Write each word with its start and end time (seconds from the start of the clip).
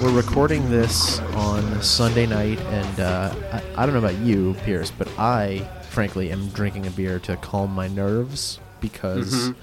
we're 0.00 0.12
recording 0.12 0.68
this 0.70 1.20
on 1.34 1.82
Sunday 1.82 2.26
night, 2.26 2.58
and 2.60 3.00
uh, 3.00 3.34
I, 3.52 3.82
I 3.82 3.86
don't 3.86 3.94
know 3.94 4.06
about 4.06 4.18
you, 4.18 4.54
Pierce, 4.64 4.90
but 4.90 5.08
I 5.18 5.58
frankly 5.90 6.30
am 6.30 6.48
drinking 6.48 6.86
a 6.86 6.90
beer 6.90 7.18
to 7.20 7.36
calm 7.36 7.70
my 7.70 7.88
nerves 7.88 8.58
because 8.80 9.50
uh, 9.50 9.54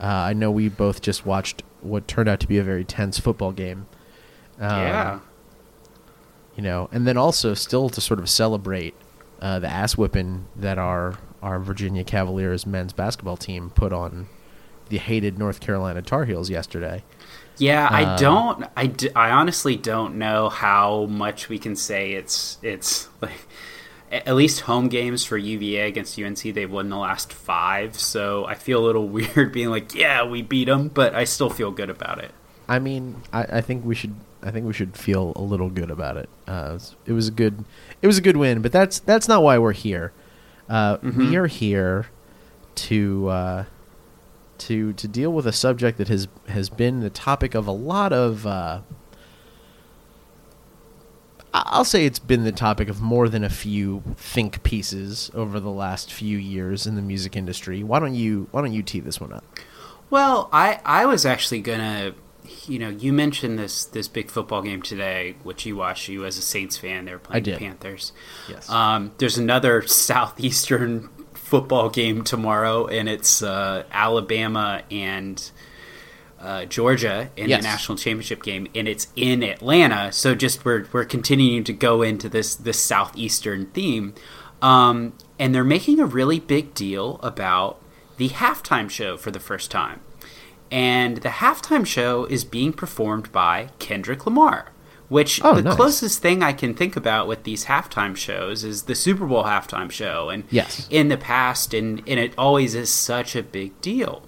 I 0.00 0.32
know 0.32 0.50
we 0.50 0.68
both 0.68 1.02
just 1.02 1.24
watched 1.24 1.62
what 1.80 2.08
turned 2.08 2.28
out 2.28 2.40
to 2.40 2.46
be 2.46 2.58
a 2.58 2.62
very 2.62 2.84
tense 2.84 3.18
football 3.18 3.52
game. 3.52 3.86
Um, 4.58 4.70
yeah. 4.70 5.20
you 6.56 6.62
know, 6.62 6.88
and 6.92 7.06
then 7.06 7.16
also 7.16 7.54
still 7.54 7.88
to 7.90 8.00
sort 8.00 8.20
of 8.20 8.28
celebrate 8.28 8.94
uh, 9.40 9.58
the 9.58 9.68
ass 9.68 9.96
whipping 9.96 10.46
that 10.56 10.78
our 10.78 11.18
our 11.42 11.58
Virginia 11.58 12.04
Cavaliers 12.04 12.66
men's 12.66 12.92
basketball 12.92 13.36
team 13.36 13.70
put 13.70 13.92
on 13.92 14.28
the 14.90 14.98
hated 14.98 15.38
North 15.38 15.60
Carolina 15.60 16.02
Tar 16.02 16.26
Heels 16.26 16.50
yesterday. 16.50 17.02
Yeah, 17.60 17.86
I 17.90 18.04
Uh, 18.04 18.16
don't. 18.16 18.64
I, 18.76 18.86
d- 18.86 19.10
I 19.14 19.30
honestly 19.30 19.76
don't 19.76 20.16
know 20.16 20.48
how 20.48 21.06
much 21.06 21.48
we 21.48 21.58
can 21.58 21.76
say 21.76 22.12
it's 22.12 22.58
it's 22.62 23.08
like 23.20 23.46
at 24.10 24.34
least 24.34 24.62
home 24.62 24.88
games 24.88 25.24
for 25.24 25.36
UVA 25.36 25.86
against 25.86 26.18
UNC. 26.18 26.38
They've 26.42 26.70
won 26.70 26.88
the 26.88 26.96
last 26.96 27.32
five, 27.32 27.96
so 27.98 28.44
I 28.46 28.54
feel 28.54 28.82
a 28.82 28.86
little 28.86 29.06
weird 29.16 29.52
being 29.52 29.68
like, 29.70 29.94
yeah, 29.94 30.24
we 30.24 30.42
beat 30.42 30.64
them, 30.66 30.88
but 30.88 31.14
I 31.14 31.24
still 31.24 31.50
feel 31.50 31.70
good 31.70 31.90
about 31.90 32.18
it. 32.18 32.32
I 32.68 32.78
mean, 32.78 33.16
I, 33.32 33.42
I 33.42 33.60
think 33.60 33.84
we 33.84 33.94
should. 33.94 34.14
I 34.42 34.50
think 34.50 34.66
we 34.66 34.72
should 34.72 34.96
feel 34.96 35.32
a 35.36 35.42
little 35.42 35.68
good 35.68 35.90
about 35.90 36.16
it. 36.16 36.28
Uh, 36.48 36.68
it, 36.70 36.72
was, 36.72 36.96
it 37.06 37.12
was 37.12 37.28
a 37.28 37.30
good. 37.32 37.64
It 38.00 38.06
was 38.06 38.16
a 38.16 38.22
good 38.22 38.36
win, 38.38 38.62
but 38.62 38.72
that's 38.72 38.98
that's 39.00 39.28
not 39.28 39.42
why 39.42 39.58
we're 39.58 39.72
here. 39.72 40.12
Uh, 40.68 40.96
We 41.02 41.36
are 41.36 41.46
here 41.46 42.06
to 42.76 43.28
uh, 43.28 43.64
to 44.60 44.92
to 44.92 45.08
deal 45.08 45.32
with 45.32 45.46
a 45.46 45.52
subject 45.52 45.98
that 45.98 46.08
has 46.08 46.28
has 46.48 46.68
been 46.68 47.00
the 47.00 47.10
topic 47.10 47.54
of 47.54 47.66
a 47.66 47.72
lot 47.72 48.12
of. 48.12 48.46
Uh, 48.46 48.80
I'll 51.52 51.84
say 51.84 52.06
it's 52.06 52.20
been 52.20 52.44
the 52.44 52.52
topic 52.52 52.88
of 52.88 53.00
more 53.00 53.28
than 53.28 53.42
a 53.42 53.50
few 53.50 54.04
think 54.16 54.62
pieces 54.62 55.32
over 55.34 55.58
the 55.58 55.70
last 55.70 56.12
few 56.12 56.38
years 56.38 56.86
in 56.86 56.94
the 56.94 57.02
music 57.02 57.34
industry. 57.34 57.82
Why 57.82 57.98
don't 57.98 58.14
you 58.14 58.48
Why 58.52 58.60
don't 58.60 58.72
you 58.72 58.82
tee 58.82 59.00
this 59.00 59.20
one 59.20 59.32
up? 59.32 59.44
Well, 60.10 60.48
I 60.52 60.80
I 60.84 61.06
was 61.06 61.26
actually 61.26 61.60
gonna, 61.60 62.14
you 62.66 62.78
know, 62.78 62.88
you 62.88 63.12
mentioned 63.12 63.58
this 63.58 63.84
this 63.84 64.06
big 64.08 64.30
football 64.30 64.62
game 64.62 64.82
today, 64.82 65.36
which 65.42 65.66
you 65.66 65.76
watched. 65.76 66.08
You 66.08 66.24
as 66.24 66.38
a 66.38 66.42
Saints 66.42 66.76
fan, 66.76 67.04
they 67.04 67.12
were 67.12 67.18
playing 67.18 67.44
the. 67.44 67.58
Panthers. 67.58 68.12
Yes. 68.48 68.68
Um, 68.70 69.12
there's 69.18 69.38
another 69.38 69.82
southeastern 69.86 71.08
football 71.50 71.90
game 71.90 72.22
tomorrow, 72.24 72.86
and 72.86 73.08
it's 73.08 73.42
uh, 73.42 73.82
Alabama 73.92 74.82
and 74.90 75.50
uh, 76.40 76.64
Georgia 76.64 77.28
in 77.36 77.48
Yes. 77.50 77.60
the 77.60 77.68
national 77.68 77.98
championship 77.98 78.42
game, 78.42 78.66
and 78.74 78.88
it's 78.88 79.08
in 79.16 79.42
Atlanta. 79.42 80.12
So 80.12 80.34
just 80.34 80.64
we're 80.64 80.86
we're 80.92 81.04
continuing 81.04 81.64
to 81.64 81.72
go 81.72 82.02
into 82.02 82.28
this 82.28 82.54
this 82.54 82.78
southeastern 82.78 83.66
theme, 83.66 84.14
um, 84.62 85.12
and 85.38 85.54
they're 85.54 85.64
making 85.64 86.00
a 86.00 86.06
really 86.06 86.40
big 86.40 86.72
deal 86.74 87.18
about 87.22 87.82
the 88.16 88.28
halftime 88.30 88.88
show 88.88 89.16
for 89.16 89.30
the 89.30 89.40
first 89.40 89.70
time, 89.70 90.00
and 90.70 91.18
the 91.18 91.28
halftime 91.28 91.84
show 91.86 92.24
is 92.26 92.44
being 92.44 92.72
performed 92.72 93.30
by 93.32 93.70
Kendrick 93.78 94.24
Lamar. 94.24 94.72
Which 95.10 95.40
Oh, 95.44 95.56
the 95.56 95.62
nice. 95.62 95.74
closest 95.76 96.22
thing 96.22 96.42
I 96.42 96.52
can 96.54 96.72
think 96.72 96.96
about 96.96 97.26
with 97.28 97.42
these 97.42 97.66
halftime 97.66 98.16
shows 98.16 98.64
is 98.64 98.84
the 98.84 98.94
Super 98.94 99.26
Bowl 99.26 99.44
halftime 99.44 99.90
show, 99.90 100.30
and 100.30 100.44
Yes. 100.50 100.86
in 100.88 101.08
the 101.08 101.16
past, 101.18 101.74
and, 101.74 101.98
and 102.06 102.18
it 102.18 102.32
always 102.38 102.74
is 102.74 102.88
such 102.90 103.36
a 103.36 103.42
big 103.42 103.78
deal. 103.82 104.22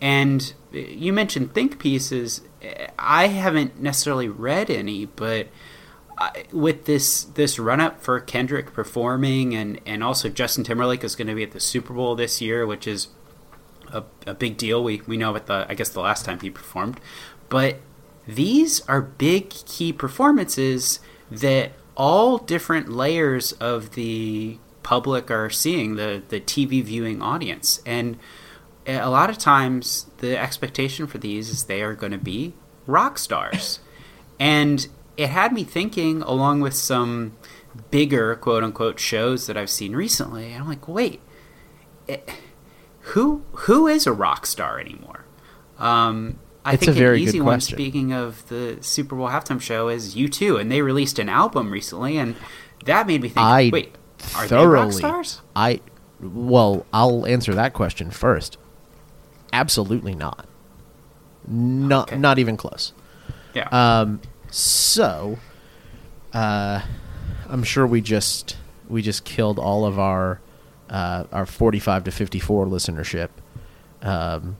And 0.00 0.52
uh, 0.72 0.78
you 0.78 1.12
mentioned 1.12 1.52
think 1.54 1.78
pieces. 1.78 2.42
I 2.98 3.28
haven't 3.28 3.80
necessarily 3.82 4.28
read 4.28 4.70
any, 4.70 5.06
but 5.06 5.48
with 6.52 6.84
this 6.84 7.24
this 7.24 7.58
run 7.58 7.80
up 7.80 8.02
for 8.02 8.20
Kendrick 8.20 8.74
performing, 8.74 9.54
and 9.54 9.80
and 9.86 10.04
also 10.04 10.28
Justin 10.28 10.64
Timberlake 10.64 11.02
is 11.02 11.16
going 11.16 11.28
to 11.28 11.34
be 11.34 11.42
at 11.44 11.52
the 11.52 11.60
Super 11.60 11.94
Bowl 11.94 12.14
this 12.14 12.42
year, 12.42 12.66
which 12.66 12.86
is 12.86 13.08
a, 13.90 14.02
a 14.26 14.34
big 14.34 14.58
deal. 14.58 14.84
We 14.84 15.00
we 15.06 15.16
know 15.16 15.30
about 15.30 15.46
the 15.46 15.66
I 15.68 15.74
guess 15.74 15.88
the 15.88 16.00
last 16.02 16.26
time 16.26 16.40
he 16.40 16.50
performed, 16.50 17.00
but 17.48 17.76
these 18.34 18.80
are 18.88 19.00
big 19.00 19.50
key 19.50 19.92
performances 19.92 21.00
that 21.30 21.72
all 21.96 22.38
different 22.38 22.90
layers 22.90 23.52
of 23.52 23.92
the 23.92 24.58
public 24.82 25.30
are 25.30 25.50
seeing 25.50 25.96
the 25.96 26.22
the 26.28 26.40
TV 26.40 26.82
viewing 26.82 27.22
audience. 27.22 27.80
And 27.84 28.18
a 28.86 29.10
lot 29.10 29.30
of 29.30 29.38
times 29.38 30.06
the 30.18 30.38
expectation 30.38 31.06
for 31.06 31.18
these 31.18 31.50
is 31.50 31.64
they 31.64 31.82
are 31.82 31.94
going 31.94 32.12
to 32.12 32.18
be 32.18 32.54
rock 32.86 33.18
stars. 33.18 33.80
And 34.38 34.88
it 35.16 35.28
had 35.28 35.52
me 35.52 35.64
thinking 35.64 36.22
along 36.22 36.60
with 36.60 36.74
some 36.74 37.36
bigger 37.90 38.34
quote 38.36 38.64
unquote 38.64 38.98
shows 38.98 39.46
that 39.46 39.56
I've 39.56 39.70
seen 39.70 39.94
recently 39.94 40.52
I'm 40.54 40.66
like 40.66 40.88
wait 40.88 41.20
it, 42.08 42.28
who 43.00 43.44
who 43.52 43.86
is 43.86 44.06
a 44.06 44.12
rock 44.12 44.44
star 44.46 44.80
anymore? 44.80 45.24
Um 45.78 46.38
I 46.64 46.74
It's 46.74 46.80
think 46.84 46.96
a 46.96 46.98
very 46.98 47.18
an 47.18 47.24
good 47.24 47.28
easy 47.30 47.40
one 47.40 47.54
question. 47.54 47.76
speaking 47.76 48.12
of 48.12 48.46
the 48.48 48.76
Super 48.80 49.16
Bowl 49.16 49.28
halftime 49.28 49.60
show 49.60 49.88
is 49.88 50.14
U2 50.14 50.60
and 50.60 50.70
they 50.70 50.82
released 50.82 51.18
an 51.18 51.28
album 51.28 51.70
recently 51.70 52.18
and 52.18 52.36
that 52.84 53.06
made 53.06 53.22
me 53.22 53.28
think 53.28 53.38
I 53.46 53.70
wait 53.72 53.94
are 54.36 54.46
they 54.46 54.66
rock 54.66 54.92
stars 54.92 55.40
I 55.56 55.80
well, 56.20 56.84
I'll 56.92 57.24
answer 57.26 57.54
that 57.54 57.72
question 57.72 58.10
first. 58.10 58.58
Absolutely 59.54 60.14
not. 60.14 60.44
Not 61.48 62.08
Okay. 62.08 62.18
not 62.18 62.38
even 62.38 62.56
close. 62.58 62.92
yeah 63.54 63.68
Um, 63.72 64.20
so, 64.50 65.38
uh, 66.34 66.82
I'm 67.48 67.62
sure 67.62 67.86
we 67.86 68.00
just 68.02 68.56
we 68.88 69.00
just 69.00 69.24
killed 69.24 69.58
all 69.58 69.86
of 69.86 69.98
our 69.98 70.40
uh, 70.90 71.24
our 71.32 71.46
45 71.46 72.04
to 72.04 72.10
54 72.10 72.66
listenership. 72.66 73.28
Um, 74.02 74.56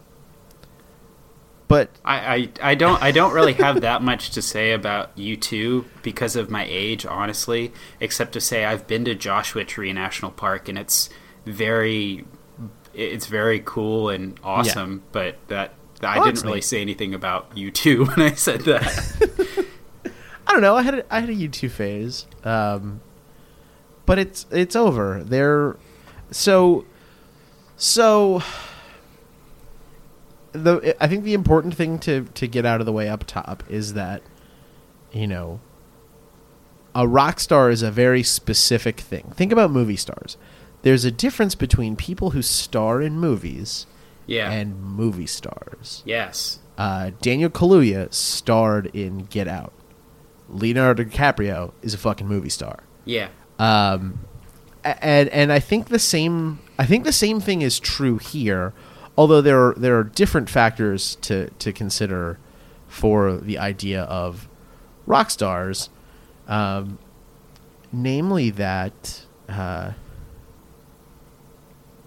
but 1.70 1.88
I, 2.04 2.34
I, 2.34 2.70
I 2.70 2.74
don't 2.74 3.00
I 3.00 3.12
don't 3.12 3.32
really 3.32 3.52
have 3.54 3.82
that 3.82 4.02
much 4.02 4.30
to 4.30 4.42
say 4.42 4.72
about 4.72 5.16
you 5.16 5.36
two 5.36 5.86
because 6.02 6.34
of 6.34 6.50
my 6.50 6.66
age, 6.68 7.06
honestly, 7.06 7.72
except 8.00 8.32
to 8.32 8.40
say 8.40 8.64
I've 8.64 8.88
been 8.88 9.04
to 9.04 9.14
Joshua 9.14 9.64
Tree 9.64 9.92
National 9.92 10.32
Park 10.32 10.68
and 10.68 10.76
it's 10.76 11.08
very 11.46 12.24
it's 12.92 13.26
very 13.26 13.60
cool 13.64 14.08
and 14.08 14.38
awesome, 14.42 15.04
but 15.12 15.36
that 15.46 15.72
I 16.02 16.16
Well, 16.18 16.26
didn't 16.26 16.42
really 16.42 16.56
neat. 16.56 16.64
say 16.64 16.80
anything 16.80 17.14
about 17.14 17.56
you 17.56 17.70
two 17.70 18.04
when 18.06 18.20
I 18.20 18.32
said 18.32 18.62
that. 18.62 19.64
I 20.48 20.52
don't 20.52 20.62
know. 20.62 20.74
I 20.74 20.82
had 20.82 20.94
a, 20.96 21.14
I 21.14 21.20
had 21.20 21.28
a 21.30 21.34
YouTube 21.36 21.70
phase, 21.70 22.26
um, 22.42 23.00
but 24.06 24.18
it's 24.18 24.44
it's 24.50 24.74
over. 24.74 25.22
They're 25.22 25.76
so 26.32 26.84
so. 27.76 28.42
The 30.52 30.96
I 31.00 31.06
think 31.06 31.24
the 31.24 31.34
important 31.34 31.74
thing 31.74 31.98
to 32.00 32.24
to 32.34 32.46
get 32.46 32.66
out 32.66 32.80
of 32.80 32.86
the 32.86 32.92
way 32.92 33.08
up 33.08 33.24
top 33.26 33.62
is 33.68 33.94
that 33.94 34.22
you 35.12 35.26
know 35.26 35.60
a 36.94 37.06
rock 37.06 37.38
star 37.38 37.70
is 37.70 37.82
a 37.82 37.90
very 37.90 38.22
specific 38.22 39.00
thing. 39.00 39.32
Think 39.34 39.52
about 39.52 39.70
movie 39.70 39.96
stars. 39.96 40.36
There's 40.82 41.04
a 41.04 41.10
difference 41.10 41.54
between 41.54 41.94
people 41.94 42.30
who 42.30 42.42
star 42.42 43.00
in 43.00 43.18
movies 43.18 43.86
yeah. 44.26 44.50
and 44.50 44.80
movie 44.80 45.26
stars. 45.26 46.02
yes. 46.06 46.58
Uh, 46.78 47.10
Daniel 47.20 47.50
Kaluuya 47.50 48.10
starred 48.14 48.86
in 48.94 49.26
Get 49.26 49.46
Out. 49.46 49.74
Leonardo 50.48 51.04
DiCaprio 51.04 51.72
is 51.82 51.92
a 51.92 51.98
fucking 51.98 52.26
movie 52.26 52.48
star. 52.48 52.84
Yeah. 53.04 53.28
Um, 53.58 54.20
and 54.82 55.28
and 55.28 55.52
I 55.52 55.60
think 55.60 55.88
the 55.88 55.98
same 55.98 56.58
I 56.78 56.86
think 56.86 57.04
the 57.04 57.12
same 57.12 57.40
thing 57.40 57.60
is 57.60 57.78
true 57.78 58.16
here, 58.16 58.72
although 59.16 59.40
there 59.40 59.68
are, 59.68 59.74
there 59.74 59.98
are 59.98 60.04
different 60.04 60.48
factors 60.48 61.16
to 61.22 61.50
to 61.50 61.72
consider 61.72 62.38
for 62.88 63.36
the 63.36 63.58
idea 63.58 64.02
of 64.02 64.48
rock 65.06 65.30
stars, 65.30 65.90
um, 66.48 66.98
namely 67.92 68.50
that 68.50 69.24
uh, 69.48 69.92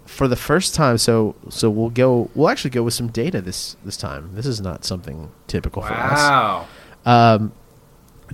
for 0.06 0.28
the 0.28 0.36
first 0.36 0.74
time. 0.74 0.98
So 0.98 1.34
so 1.48 1.70
we'll 1.70 1.90
go. 1.90 2.30
We'll 2.34 2.48
actually 2.48 2.70
go 2.70 2.82
with 2.82 2.94
some 2.94 3.08
data 3.08 3.40
this 3.40 3.76
this 3.84 3.96
time. 3.96 4.34
This 4.34 4.46
is 4.46 4.60
not 4.60 4.84
something 4.84 5.30
typical 5.46 5.82
for 5.82 5.94
us. 5.94 6.18
Wow. 6.18 6.66
Um, 7.06 7.52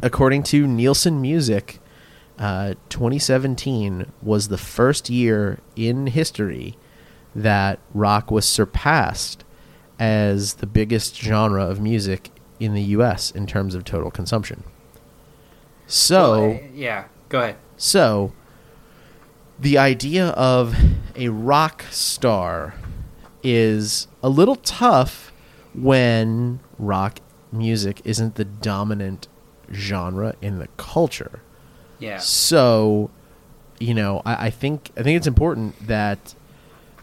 according 0.02 0.44
to 0.44 0.66
Nielsen 0.66 1.20
Music, 1.20 1.80
uh, 2.38 2.74
2017 2.88 4.06
was 4.22 4.48
the 4.48 4.58
first 4.58 5.10
year 5.10 5.58
in 5.76 6.06
history 6.06 6.76
that 7.34 7.78
rock 7.94 8.30
was 8.30 8.44
surpassed 8.46 9.44
as 9.98 10.54
the 10.54 10.66
biggest 10.66 11.16
genre 11.16 11.64
of 11.64 11.80
music 11.80 12.30
in 12.58 12.74
the 12.74 12.82
U.S. 12.82 13.30
in 13.30 13.46
terms 13.46 13.74
of 13.74 13.84
total 13.84 14.10
consumption. 14.10 14.64
So, 15.86 16.48
Well, 16.50 16.60
yeah, 16.74 17.04
go 17.28 17.40
ahead. 17.40 17.56
so 17.76 18.32
the 19.58 19.76
idea 19.78 20.28
of 20.30 20.74
a 21.16 21.28
rock 21.28 21.84
star 21.90 22.74
is 23.42 24.06
a 24.22 24.28
little 24.28 24.56
tough 24.56 25.32
when 25.74 26.60
rock 26.78 27.18
music 27.52 28.00
isn't 28.04 28.36
the 28.36 28.44
dominant 28.44 29.28
genre 29.72 30.34
in 30.40 30.58
the 30.58 30.68
culture. 30.76 31.40
Yeah. 31.98 32.18
So, 32.18 33.10
you 33.78 33.92
know, 33.94 34.22
I, 34.24 34.46
I 34.46 34.50
think 34.50 34.90
I 34.96 35.02
think 35.02 35.16
it's 35.16 35.26
important 35.26 35.86
that, 35.86 36.34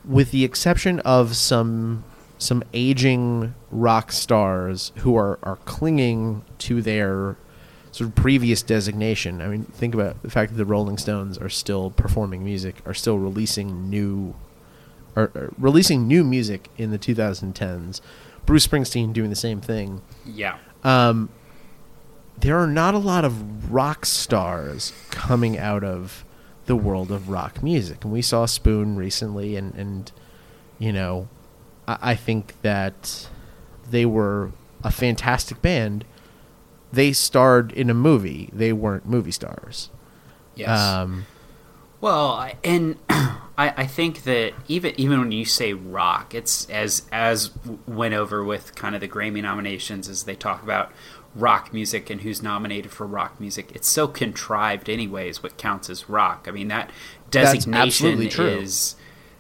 with 0.08 0.32
the 0.32 0.44
exception 0.44 1.00
of 1.02 1.36
some 1.36 2.04
some 2.40 2.64
aging 2.74 3.54
rock 3.72 4.12
stars 4.12 4.92
who 4.98 5.16
are 5.16 5.40
are 5.44 5.58
clinging 5.66 6.44
to 6.60 6.82
their 6.82 7.36
sort 7.92 8.10
of 8.10 8.16
previous 8.16 8.62
designation. 8.62 9.42
I 9.42 9.48
mean, 9.48 9.64
think 9.66 9.94
about 9.96 10.22
the 10.22 10.30
fact 10.30 10.52
that 10.52 10.58
the 10.58 10.66
Rolling 10.66 10.98
Stones 11.00 11.38
are 11.38 11.50
still 11.50 11.90
performing 11.92 12.44
music, 12.44 12.76
are 12.86 12.94
still 12.94 13.18
releasing 13.18 13.90
new, 13.90 14.36
or, 15.16 15.32
or 15.34 15.54
releasing 15.58 16.08
new 16.08 16.24
music 16.24 16.70
in 16.78 16.92
the 16.92 17.00
2010s. 17.00 18.02
Bruce 18.46 18.68
Springsteen 18.68 19.14
doing 19.14 19.30
the 19.32 19.36
same 19.36 19.60
thing 19.62 20.02
Yeah. 20.26 20.58
um, 20.84 21.30
there 22.40 22.60
are 22.60 22.68
not 22.68 22.94
a 22.94 23.00
lot 23.00 23.26
of 23.26 23.74
rock 23.74 24.06
stars 24.06 24.94
coming 25.10 25.58
out 25.58 25.84
of 25.84 26.24
the 26.68 26.76
world 26.76 27.12
of 27.12 27.30
rock 27.30 27.64
music, 27.64 28.04
and 28.04 28.14
we 28.14 28.22
saw 28.22 28.46
Spoon 28.46 28.96
recently, 28.96 29.56
and 29.56 29.74
and 29.76 30.12
you 30.80 30.94
know, 30.94 31.28
I, 31.88 31.98
I 32.12 32.16
think 32.16 32.62
that 32.62 33.28
they 33.90 34.06
were 34.06 34.52
a 34.84 34.92
fantastic 34.92 35.62
band. 35.62 36.06
They 36.94 37.12
starred 37.12 37.72
in 37.72 37.90
a 37.90 37.94
movie. 37.94 38.50
They 38.54 38.72
weren't 38.72 39.06
movie 39.08 39.32
stars. 39.32 39.90
Yes. 40.56 40.70
Um, 40.80 41.26
Well, 42.00 42.50
and 42.64 42.98
I, 43.10 43.34
I 43.58 43.88
think 43.88 44.24
that 44.24 44.54
even 44.68 44.94
even 45.00 45.20
when 45.20 45.32
you 45.32 45.46
say 45.46 45.74
rock, 45.74 46.36
it's 46.36 46.70
as 46.70 47.04
as 47.12 47.52
went 47.88 48.14
over 48.14 48.44
with 48.44 48.76
kind 48.76 48.94
of 48.94 49.02
the 49.02 49.08
Grammy 49.08 49.42
nominations 49.42 50.08
as 50.08 50.24
they 50.24 50.36
talk 50.36 50.62
about 50.64 50.92
rock 51.36 51.74
music 51.74 52.10
and 52.10 52.22
who's 52.22 52.42
nominated 52.42 52.92
for 52.92 53.06
rock 53.06 53.40
music. 53.40 53.72
It's 53.74 53.88
so 53.88 54.08
contrived, 54.08 54.90
anyways. 54.90 55.44
What 55.44 55.58
counts 55.58 55.90
as 55.90 56.10
rock? 56.10 56.46
I 56.48 56.52
mean, 56.52 56.68
that 56.70 56.92
designation 57.30 58.22
is. 58.22 58.96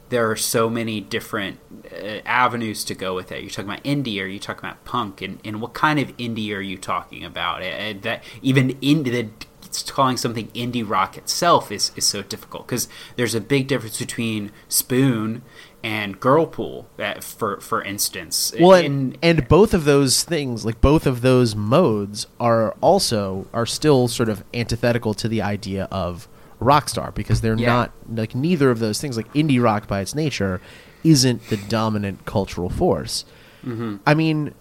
There 0.09 0.31
are 0.31 0.37
so 0.37 0.69
many 0.69 1.01
different 1.01 1.59
uh, 1.91 2.21
avenues 2.25 2.85
to 2.85 2.95
go 2.95 3.13
with 3.13 3.29
it. 3.29 3.41
You're 3.41 3.49
talking 3.49 3.69
about 3.69 3.83
indie, 3.83 4.21
or 4.21 4.25
you're 4.25 4.39
talking 4.39 4.63
about 4.63 4.85
punk, 4.85 5.21
and, 5.21 5.37
and 5.43 5.59
what 5.61 5.73
kind 5.73 5.99
of 5.99 6.15
indie 6.15 6.55
are 6.55 6.61
you 6.61 6.77
talking 6.77 7.25
about? 7.25 7.61
Uh, 7.61 7.93
that 8.03 8.23
even 8.41 8.69
indie, 8.75 9.11
the 9.11 9.29
it's 9.67 9.91
calling 9.91 10.17
something 10.17 10.47
indie 10.49 10.87
rock 10.87 11.17
itself 11.17 11.71
is, 11.71 11.91
is 11.95 12.05
so 12.05 12.23
difficult 12.23 12.65
because 12.65 12.87
there's 13.15 13.35
a 13.35 13.41
big 13.41 13.67
difference 13.67 13.99
between 13.99 14.51
Spoon 14.69 15.41
and 15.87 16.19
Girlpool, 16.19 16.85
uh, 16.99 17.21
for 17.21 17.59
for 17.61 17.81
instance. 17.81 18.53
well, 18.59 18.73
and, 18.73 19.17
and 19.21 19.47
both 19.47 19.73
of 19.73 19.85
those 19.85 20.23
things, 20.23 20.65
like 20.65 20.81
both 20.81 21.05
of 21.07 21.21
those 21.21 21.55
modes, 21.55 22.27
are 22.39 22.71
also 22.81 23.47
are 23.53 23.65
still 23.65 24.07
sort 24.07 24.27
of 24.29 24.43
antithetical 24.53 25.13
to 25.13 25.27
the 25.27 25.41
idea 25.41 25.85
of 25.91 26.27
rock 26.59 26.89
star 26.89 27.11
because 27.11 27.41
they're 27.41 27.57
Yeah. 27.57 27.67
not 27.67 27.91
like 28.21 28.35
neither 28.35 28.69
of 28.71 28.79
those 28.79 28.99
things. 28.99 29.15
Like 29.15 29.31
indie 29.33 29.61
rock 29.61 29.87
by 29.87 30.01
its 30.01 30.13
nature 30.13 30.59
isn't 31.03 31.47
the 31.49 31.57
dominant 31.57 32.25
cultural 32.25 32.69
force. 32.69 33.23
Mhm. 33.65 33.99
I 34.05 34.13
mean, 34.13 34.53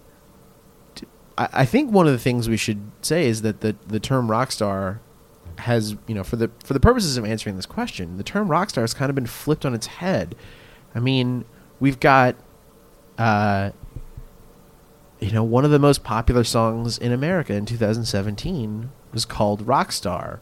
I 1.37 1.65
think 1.65 1.91
one 1.91 2.07
of 2.07 2.13
the 2.13 2.19
things 2.19 2.47
we 2.49 2.57
should 2.57 2.81
say 3.01 3.27
is 3.27 3.41
that 3.43 3.61
the 3.61 3.75
the 3.87 3.99
term 3.99 4.31
rock 4.31 4.51
star 4.51 5.01
has 5.59 5.95
you 6.07 6.15
know 6.15 6.23
for 6.23 6.35
the 6.35 6.49
for 6.63 6.73
the 6.73 6.79
purposes 6.79 7.17
of 7.17 7.25
answering 7.25 7.55
this 7.57 7.65
question, 7.67 8.17
the 8.17 8.23
term 8.23 8.47
rock 8.47 8.69
star 8.71 8.83
has 8.83 8.93
kind 8.93 9.09
of 9.09 9.15
been 9.15 9.27
flipped 9.27 9.65
on 9.65 9.73
its 9.73 9.87
head. 9.87 10.35
I 10.95 10.99
mean, 10.99 11.45
we've 11.79 11.99
got 11.99 12.35
uh, 13.17 13.71
you 15.19 15.31
know, 15.31 15.43
one 15.43 15.65
of 15.65 15.71
the 15.71 15.79
most 15.79 16.03
popular 16.03 16.43
songs 16.43 16.97
in 16.97 17.11
America 17.11 17.53
in 17.53 17.65
2017 17.65 18.91
was 19.11 19.25
called 19.25 19.65
Rockstar. 19.65 20.39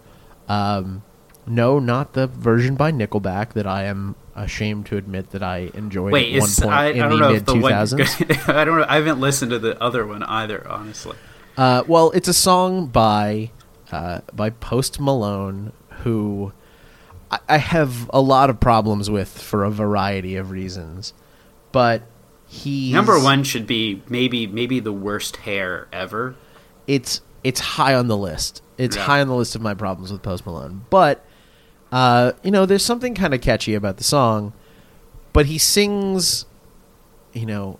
Um, 0.47 1.03
no, 1.47 1.80
not 1.80 2.13
the 2.13 2.27
version 2.27 2.75
by 2.75 2.92
Nickelback 2.92 3.53
that 3.53 3.65
I 3.65 3.83
am 3.83 4.15
ashamed 4.36 4.88
to 4.88 4.97
admit 4.97 5.30
that 5.31 5.42
I 5.42 5.71
enjoyed 5.74 6.12
Wait, 6.12 6.36
at 6.36 6.39
one 6.42 6.50
is, 6.50 6.59
point 6.59 6.74
I, 6.74 6.86
I 6.86 6.89
in 6.89 6.98
don't 6.98 7.09
the 7.12 7.18
know 7.18 7.27
mid 7.30 7.38
if 7.38 7.45
the 7.45 7.56
one 7.56 7.71
2000s. 7.71 8.50
I 8.53 8.65
don't 8.65 8.80
know. 8.80 8.86
I 8.88 8.95
haven't 8.95 9.19
listened 9.19 9.51
to 9.51 9.59
the 9.59 9.81
other 9.81 10.06
one 10.06 10.24
either, 10.24 10.68
honestly. 10.68 11.15
Uh, 11.56 11.83
well, 11.88 12.12
it's 12.12 12.27
a 12.27 12.33
song 12.33 12.88
by 12.88 13.51
uh, 13.91 14.21
by 14.33 14.50
Post 14.50 15.00
Malone, 15.00 15.71
who 16.03 16.51
I, 17.48 17.58
have 17.58 18.10
a 18.14 18.22
lot 18.22 18.50
of 18.50 18.60
problems 18.60 19.10
with 19.10 19.42
for 19.42 19.64
a 19.64 19.72
variety 19.72 20.36
of 20.36 20.52
reasons, 20.52 21.14
but 21.72 22.04
he 22.48 22.92
Number 22.94 23.20
one 23.20 23.44
should 23.44 23.66
be 23.68 24.02
maybe 24.10 24.48
maybe 24.48 24.80
the 24.80 24.94
worst 24.94 25.38
hair 25.38 25.88
ever. 25.92 26.36
it's 26.88 27.22
it's 27.44 27.60
high 27.60 27.94
on 27.96 28.08
the 28.08 28.18
list. 28.18 28.62
It's 28.78 28.96
Yeah. 28.96 29.04
high 29.04 29.22
on 29.22 29.28
the 29.28 29.36
list 29.36 29.56
of 29.56 29.62
my 29.62 29.74
problems 29.74 30.12
with 30.12 30.22
Post 30.22 30.46
Malone. 30.46 30.86
But 30.90 31.24
uh, 31.92 32.34
you 32.44 32.52
know, 32.52 32.66
there's 32.66 32.84
something 32.86 33.14
kind 33.16 33.34
of 33.34 33.42
catchy 33.42 33.74
about 33.76 33.98
the 33.98 34.04
song. 34.04 34.54
But 35.34 35.46
he 35.48 35.58
sings, 35.58 36.46
you 37.34 37.46
know, 37.46 37.80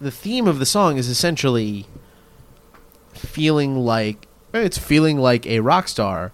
the 0.00 0.10
theme 0.10 0.46
of 0.48 0.58
the 0.58 0.66
song 0.66 0.96
is 0.96 1.08
essentially 1.08 1.86
feeling 3.12 3.76
like 3.76 4.26
it's 4.52 4.78
feeling 4.78 5.18
like 5.18 5.46
a 5.46 5.60
rock 5.60 5.88
star. 5.88 6.32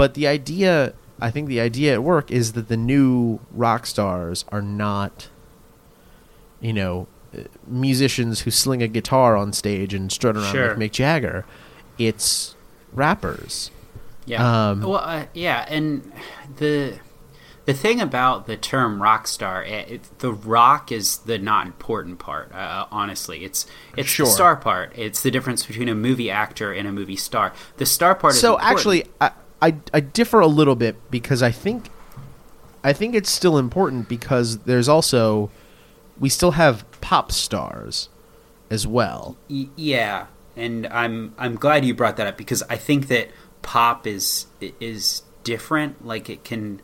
But 0.00 0.14
the 0.14 0.26
idea, 0.26 0.94
I 1.20 1.30
think, 1.30 1.48
the 1.48 1.60
idea 1.60 1.92
at 1.92 2.02
work 2.02 2.30
is 2.30 2.54
that 2.54 2.68
the 2.68 2.76
new 2.76 3.40
rock 3.52 3.84
stars 3.84 4.46
are 4.48 4.62
not 4.62 5.28
you 6.60 6.72
know, 6.72 7.06
musicians 7.66 8.40
who 8.40 8.50
sling 8.50 8.82
a 8.82 8.88
guitar 8.88 9.36
on 9.36 9.52
stage 9.52 9.94
and 9.94 10.10
strut 10.10 10.36
around 10.36 10.52
Sure. 10.52 10.68
like 10.68 10.76
Mick 10.76 10.92
Jagger. 10.92 11.44
It's 11.98 12.54
rappers. 12.92 13.70
Yeah. 14.26 14.70
Um, 14.70 14.82
well, 14.82 14.96
uh, 14.96 15.26
yeah, 15.34 15.64
and 15.68 16.12
the 16.56 16.98
the 17.66 17.74
thing 17.74 18.00
about 18.00 18.46
the 18.46 18.56
term 18.56 19.02
rock 19.02 19.26
star, 19.26 19.62
it, 19.64 19.90
it, 19.90 20.18
the 20.18 20.32
rock 20.32 20.90
is 20.90 21.18
the 21.18 21.38
not 21.38 21.66
important 21.66 22.18
part. 22.18 22.52
Uh, 22.54 22.86
honestly, 22.90 23.44
it's 23.44 23.66
it's 23.96 24.08
Sure. 24.08 24.26
the 24.26 24.32
star 24.32 24.56
part. 24.56 24.92
It's 24.94 25.22
the 25.22 25.30
difference 25.30 25.64
between 25.66 25.88
a 25.88 25.94
movie 25.94 26.30
actor 26.30 26.72
and 26.72 26.86
a 26.86 26.92
movie 26.92 27.16
star. 27.16 27.52
The 27.76 27.86
star 27.86 28.14
part 28.14 28.34
is 28.34 28.40
So 28.40 28.58
actually, 28.60 29.04
I, 29.20 29.32
I 29.62 29.76
I 29.92 30.00
differ 30.00 30.40
a 30.40 30.46
little 30.46 30.76
bit 30.76 30.96
because 31.10 31.42
I 31.42 31.50
think 31.50 31.90
I 32.82 32.92
think 32.92 33.14
it's 33.14 33.30
still 33.30 33.58
important 33.58 34.08
because 34.08 34.58
there's 34.60 34.88
also 34.88 35.50
we 36.18 36.28
still 36.28 36.52
have 36.52 36.84
pop 37.00 37.32
stars 37.32 38.08
as 38.70 38.86
well. 38.86 39.36
Y- 39.48 39.68
yeah, 39.76 40.26
and 40.56 40.86
I'm 40.88 41.34
I'm 41.38 41.56
glad 41.56 41.84
you 41.84 41.94
brought 41.94 42.16
that 42.16 42.26
up 42.26 42.36
because 42.36 42.62
I 42.70 42.76
think 42.76 43.08
that 43.08 43.30
pop 43.62 44.06
is 44.06 44.46
is 44.60 45.22
different. 45.44 46.06
Like 46.06 46.30
it 46.30 46.44
can 46.44 46.80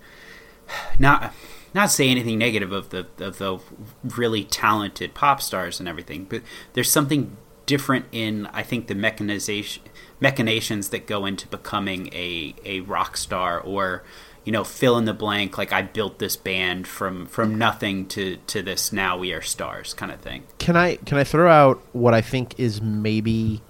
not 0.98 1.32
not 1.74 1.90
say 1.90 2.08
anything 2.08 2.38
negative 2.38 2.72
of 2.72 2.90
the 2.90 3.06
of 3.18 3.38
the 3.38 3.58
really 4.02 4.44
talented 4.44 5.14
pop 5.14 5.40
stars 5.40 5.80
and 5.80 5.88
everything, 5.88 6.24
but 6.24 6.42
there's 6.74 6.90
something 6.90 7.36
different 7.66 8.06
in 8.12 8.46
I 8.52 8.62
think 8.62 8.86
the 8.86 8.94
mechanization 8.94 9.82
machinations 10.20 10.88
that 10.90 11.06
go 11.06 11.26
into 11.26 11.46
becoming 11.48 12.08
a 12.12 12.54
a 12.64 12.80
rock 12.80 13.16
star 13.16 13.60
or 13.60 14.02
you 14.44 14.52
know 14.52 14.64
fill 14.64 14.96
in 14.96 15.04
the 15.04 15.12
blank 15.12 15.58
like 15.58 15.72
I 15.72 15.82
built 15.82 16.18
this 16.18 16.36
band 16.36 16.86
from 16.86 17.26
from 17.26 17.56
nothing 17.58 18.06
to 18.08 18.36
to 18.48 18.62
this 18.62 18.92
now 18.92 19.18
we 19.18 19.32
are 19.32 19.42
stars 19.42 19.94
kind 19.94 20.12
of 20.12 20.20
thing. 20.20 20.44
Can 20.58 20.76
I 20.76 20.96
can 20.96 21.18
I 21.18 21.24
throw 21.24 21.50
out 21.50 21.82
what 21.92 22.14
I 22.14 22.20
think 22.20 22.58
is 22.58 22.80
maybe 22.80 23.60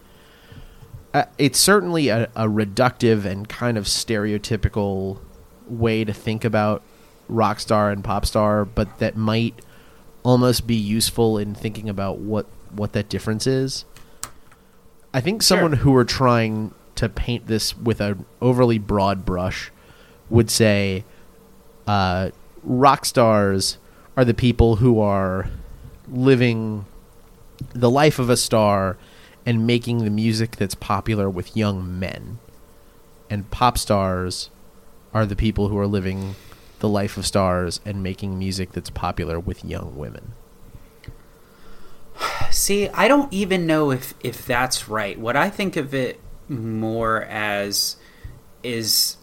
uh, 1.15 1.25
it's 1.39 1.59
certainly 1.59 2.09
a, 2.09 2.25
a 2.37 2.47
reductive 2.47 3.25
and 3.25 3.49
kind 3.49 3.79
of 3.79 3.85
stereotypical 3.85 5.19
way 5.67 6.05
to 6.05 6.13
think 6.13 6.45
about 6.45 6.83
rock 7.29 7.59
star 7.59 7.91
and 7.91 8.05
pop 8.05 8.27
star, 8.27 8.65
but 8.65 8.99
that 8.99 9.17
might 9.17 9.55
almost 10.23 10.67
be 10.67 10.75
useful 10.75 11.39
in 11.39 11.55
thinking 11.55 11.89
about 11.89 12.19
what 12.19 12.47
what 12.71 12.93
that 12.93 13.09
difference 13.09 13.47
is. 13.47 13.87
I 15.17 15.21
think 15.23 15.41
Sure. 15.41 15.57
someone 15.57 15.73
who 15.79 15.93
were 15.93 16.05
trying 16.05 16.73
to 16.97 17.09
paint 17.09 17.47
this 17.47 17.75
with 17.75 18.03
an 18.03 18.27
overly 18.43 18.77
broad 18.77 19.25
brush 19.25 19.73
would 20.29 20.51
say 20.51 21.05
uh, 21.87 22.29
rock 22.63 23.07
stars 23.07 23.79
are 24.15 24.27
the 24.27 24.35
people 24.35 24.77
who 24.77 25.01
are 25.01 25.49
living 26.07 26.85
the 27.73 27.91
life 27.91 28.19
of 28.19 28.29
a 28.29 28.37
star 28.37 28.99
and 29.47 29.67
making 29.67 30.05
the 30.05 30.11
music 30.11 30.57
that's 30.57 30.75
popular 30.75 31.31
with 31.31 31.57
young 31.57 31.99
men. 31.99 32.39
and 33.31 33.51
pop 33.51 33.79
stars 33.79 34.51
are 35.15 35.25
the 35.25 35.35
people 35.35 35.69
who 35.69 35.79
are 35.79 35.87
living 35.87 36.37
the 36.81 36.89
life 36.89 37.17
of 37.17 37.25
stars 37.27 37.81
and 37.87 38.03
making 38.03 38.39
music 38.39 38.71
that's 38.73 38.91
popular 38.91 39.41
with 39.41 39.65
young 39.65 39.97
women. 39.97 40.33
See, 42.57 42.89
I 42.89 43.07
don't 43.07 43.31
even 43.35 43.67
know 43.67 43.91
if 43.91 44.15
if 44.21 44.47
that's 44.47 44.89
right. 44.89 45.19
What 45.19 45.37
I 45.37 45.51
think 45.51 45.77
of 45.77 45.93
it 45.95 46.19
more 46.49 47.25
as 47.25 47.97
is 48.63 49.19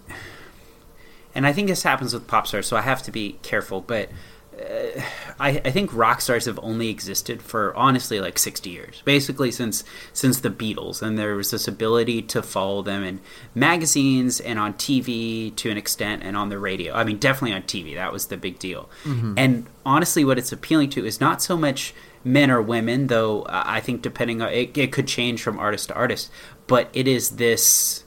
and 1.34 1.48
I 1.48 1.52
think 1.52 1.68
this 1.68 1.82
happens 1.82 2.13
with 2.13 2.28
pop 2.28 2.46
stars, 2.46 2.68
so 2.68 2.78
I 2.78 2.82
have 2.82 3.02
to 3.02 3.12
be 3.12 3.40
careful, 3.42 3.82
but 3.82 4.10
uh, 4.54 5.02
I, 5.40 5.50
I, 5.50 5.72
think 5.72 5.90
rock 5.96 6.22
stars 6.22 6.46
have 6.46 6.60
only 6.62 6.90
existed 6.90 7.42
for 7.42 7.75
honestly 7.75 8.22
like 8.22 8.38
60 8.38 8.70
years 8.70 9.02
basically 9.04 9.50
since 9.50 9.84
since 10.13 10.40
the 10.42 10.52
beatles 10.52 11.02
and 11.02 11.18
there 11.18 11.34
was 11.34 11.50
this 11.50 11.68
ability 11.68 12.22
to 12.22 12.44
follow 12.44 12.84
them 12.84 13.04
in 13.04 13.20
magazines 13.56 14.40
and 14.40 14.60
on 14.60 14.75
tv 14.75 15.56
to 15.56 15.72
an 15.72 15.78
extent 15.78 16.22
and 16.24 16.38
on 16.38 16.50
the 16.50 16.60
radio 16.60 16.94
i 16.94 17.04
mean 17.04 17.18
definitely 17.18 17.56
on 17.56 17.63
tv 17.63 17.96
that 17.96 18.13
was 18.13 18.28
the 18.28 18.38
big 18.38 18.60
deal 18.60 18.88
mm-hmm. 19.04 19.34
and 19.38 19.66
honestly 19.88 20.24
what 20.24 20.38
it's 20.38 20.52
appealing 20.52 20.92
to 20.92 21.04
is 21.04 21.20
not 21.20 21.42
so 21.42 21.58
much 21.58 21.96
men 22.24 22.50
or 22.50 22.62
women 22.62 23.08
though 23.08 23.42
uh, 23.44 23.63
i 23.65 23.80
think 23.80 24.01
depending 24.01 24.42
on 24.42 24.50
it, 24.50 24.77
it 24.77 24.92
could 24.92 25.08
change 25.08 25.42
from 25.42 25.60
artist 25.60 25.89
to 25.89 25.96
artist 25.96 26.32
but 26.68 26.89
it 26.94 27.08
is 27.08 27.32
this 27.32 28.03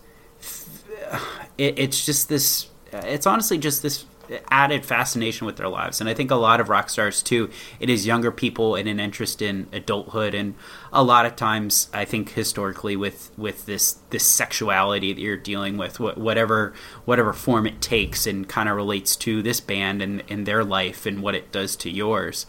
it, 1.58 1.78
it's 1.78 2.04
just 2.04 2.28
this 2.28 2.68
uh, 2.92 3.02
it's 3.04 3.26
honestly 3.26 3.58
just 3.58 3.82
this 3.82 4.04
added 4.50 4.84
fascination 4.84 5.46
with 5.46 5.56
their 5.56 5.68
lives 5.68 6.00
and 6.00 6.10
i 6.10 6.14
think 6.14 6.32
a 6.32 6.36
lot 6.36 6.58
of 6.58 6.68
rock 6.68 6.90
stars 6.90 7.22
too 7.22 7.48
it 7.78 7.88
is 7.88 8.06
younger 8.06 8.32
people 8.32 8.74
and 8.74 8.88
an 8.88 8.98
interest 8.98 9.40
in 9.40 9.68
adulthood 9.72 10.34
and 10.34 10.54
a 10.92 11.02
lot 11.02 11.24
of 11.24 11.36
times 11.36 11.88
i 11.92 12.04
think 12.04 12.30
historically 12.30 12.96
with 12.96 13.30
with 13.38 13.66
this 13.66 13.98
this 14.10 14.26
sexuality 14.26 15.12
that 15.12 15.20
you're 15.20 15.36
dealing 15.36 15.76
with 15.76 16.00
whatever 16.00 16.74
whatever 17.04 17.32
form 17.32 17.68
it 17.68 17.80
takes 17.80 18.26
and 18.26 18.48
kind 18.48 18.68
of 18.68 18.74
relates 18.74 19.14
to 19.14 19.42
this 19.42 19.60
band 19.60 20.02
and, 20.02 20.24
and 20.28 20.44
their 20.44 20.64
life 20.64 21.06
and 21.06 21.22
what 21.22 21.36
it 21.36 21.52
does 21.52 21.76
to 21.76 21.88
yours 21.88 22.46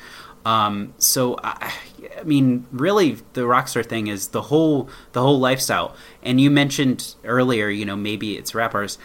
um, 0.48 0.94
so 0.98 1.38
I, 1.44 1.74
I, 2.18 2.24
mean, 2.24 2.68
really, 2.72 3.18
the 3.34 3.42
rockstar 3.42 3.86
thing 3.86 4.08
is 4.08 4.30
the 4.30 4.44
whole 4.44 4.90
the 5.12 5.22
whole 5.22 5.42
lifestyle. 5.42 5.94
And 6.24 6.40
you 6.40 6.50
mentioned 6.50 7.16
earlier, 7.26 7.68
you 7.68 7.84
know, 7.84 7.98
maybe 7.98 8.38
it's 8.38 8.56
rappers. 8.56 8.98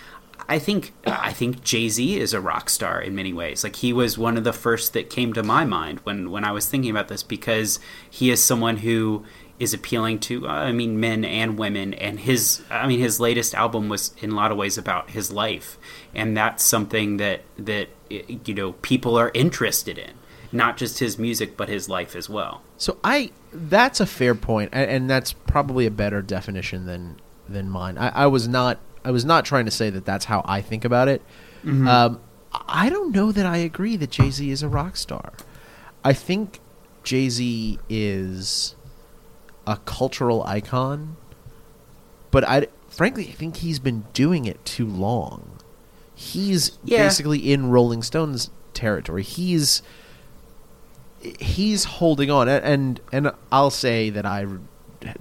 I 0.48 0.60
think 0.60 0.92
I 1.04 1.32
think 1.32 1.64
Jay 1.64 1.88
Z 1.88 2.20
is 2.20 2.32
a 2.32 2.40
rock 2.40 2.70
star 2.70 3.00
in 3.00 3.16
many 3.16 3.32
ways. 3.32 3.64
Like 3.64 3.74
he 3.74 3.92
was 3.92 4.16
one 4.16 4.36
of 4.36 4.44
the 4.44 4.52
first 4.52 4.92
that 4.92 5.10
came 5.10 5.32
to 5.32 5.42
my 5.42 5.64
mind 5.64 5.98
when 6.04 6.30
when 6.30 6.44
I 6.44 6.52
was 6.52 6.66
thinking 6.66 6.92
about 6.92 7.08
this 7.08 7.24
because 7.24 7.80
he 8.08 8.30
is 8.30 8.40
someone 8.40 8.76
who 8.76 9.24
is 9.58 9.74
appealing 9.74 10.20
to 10.20 10.46
uh, 10.46 10.52
I 10.52 10.70
mean 10.70 11.00
men 11.00 11.24
and 11.24 11.58
women 11.58 11.92
and 11.94 12.20
his 12.20 12.62
I 12.70 12.86
mean 12.86 13.00
his 13.00 13.18
latest 13.18 13.52
album 13.52 13.88
was 13.88 14.14
in 14.18 14.30
a 14.30 14.36
lot 14.36 14.52
of 14.52 14.58
ways 14.58 14.78
about 14.78 15.10
his 15.10 15.32
life 15.32 15.76
and 16.14 16.36
that's 16.36 16.62
something 16.62 17.16
that 17.16 17.42
that 17.58 17.88
you 18.08 18.54
know 18.54 18.72
people 18.74 19.16
are 19.16 19.30
interested 19.34 19.98
in 19.98 20.12
not 20.52 20.76
just 20.76 20.98
his 20.98 21.18
music 21.18 21.56
but 21.56 21.68
his 21.68 21.88
life 21.88 22.14
as 22.14 22.28
well. 22.28 22.62
So 22.76 22.98
I 23.02 23.32
that's 23.52 24.00
a 24.00 24.06
fair 24.06 24.34
point 24.34 24.70
and, 24.72 24.90
and 24.90 25.10
that's 25.10 25.32
probably 25.32 25.86
a 25.86 25.90
better 25.90 26.22
definition 26.22 26.86
than 26.86 27.20
than 27.48 27.68
mine. 27.68 27.98
I, 27.98 28.08
I 28.08 28.26
was 28.26 28.48
not 28.48 28.78
I 29.04 29.10
was 29.10 29.24
not 29.24 29.44
trying 29.44 29.64
to 29.64 29.70
say 29.70 29.90
that 29.90 30.04
that's 30.04 30.26
how 30.26 30.42
I 30.44 30.60
think 30.60 30.84
about 30.84 31.08
it. 31.08 31.22
Mm-hmm. 31.64 31.88
Um, 31.88 32.20
I 32.52 32.90
don't 32.90 33.12
know 33.14 33.32
that 33.32 33.46
I 33.46 33.56
agree 33.58 33.96
that 33.96 34.10
Jay 34.10 34.30
Z 34.30 34.50
is 34.50 34.62
a 34.62 34.68
rock 34.68 34.96
star. 34.96 35.32
I 36.04 36.12
think 36.12 36.60
Jay 37.02 37.28
Z 37.28 37.78
is 37.88 38.74
a 39.66 39.76
cultural 39.78 40.42
icon, 40.44 41.16
but 42.30 42.44
I 42.44 42.66
frankly 42.88 43.28
I 43.28 43.32
think 43.32 43.58
he's 43.58 43.78
been 43.78 44.04
doing 44.12 44.44
it 44.44 44.64
too 44.64 44.86
long. 44.86 45.58
He's 46.14 46.78
yeah. 46.84 47.04
basically 47.04 47.52
in 47.52 47.70
Rolling 47.70 48.02
Stones 48.02 48.50
territory. 48.74 49.22
He's 49.22 49.82
he's 51.22 51.84
holding 51.84 52.30
on, 52.30 52.48
and 52.48 53.00
and 53.12 53.32
I'll 53.50 53.70
say 53.70 54.10
that 54.10 54.26
I 54.26 54.46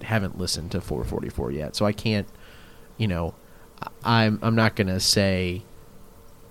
haven't 0.01 0.37
listened 0.37 0.71
to 0.71 0.81
444 0.81 1.51
yet, 1.51 1.75
so 1.75 1.85
I 1.85 1.91
can't, 1.91 2.27
you 2.97 3.07
know, 3.07 3.33
I'm 4.03 4.39
I'm 4.41 4.55
not 4.55 4.75
gonna 4.75 4.99
say, 4.99 5.63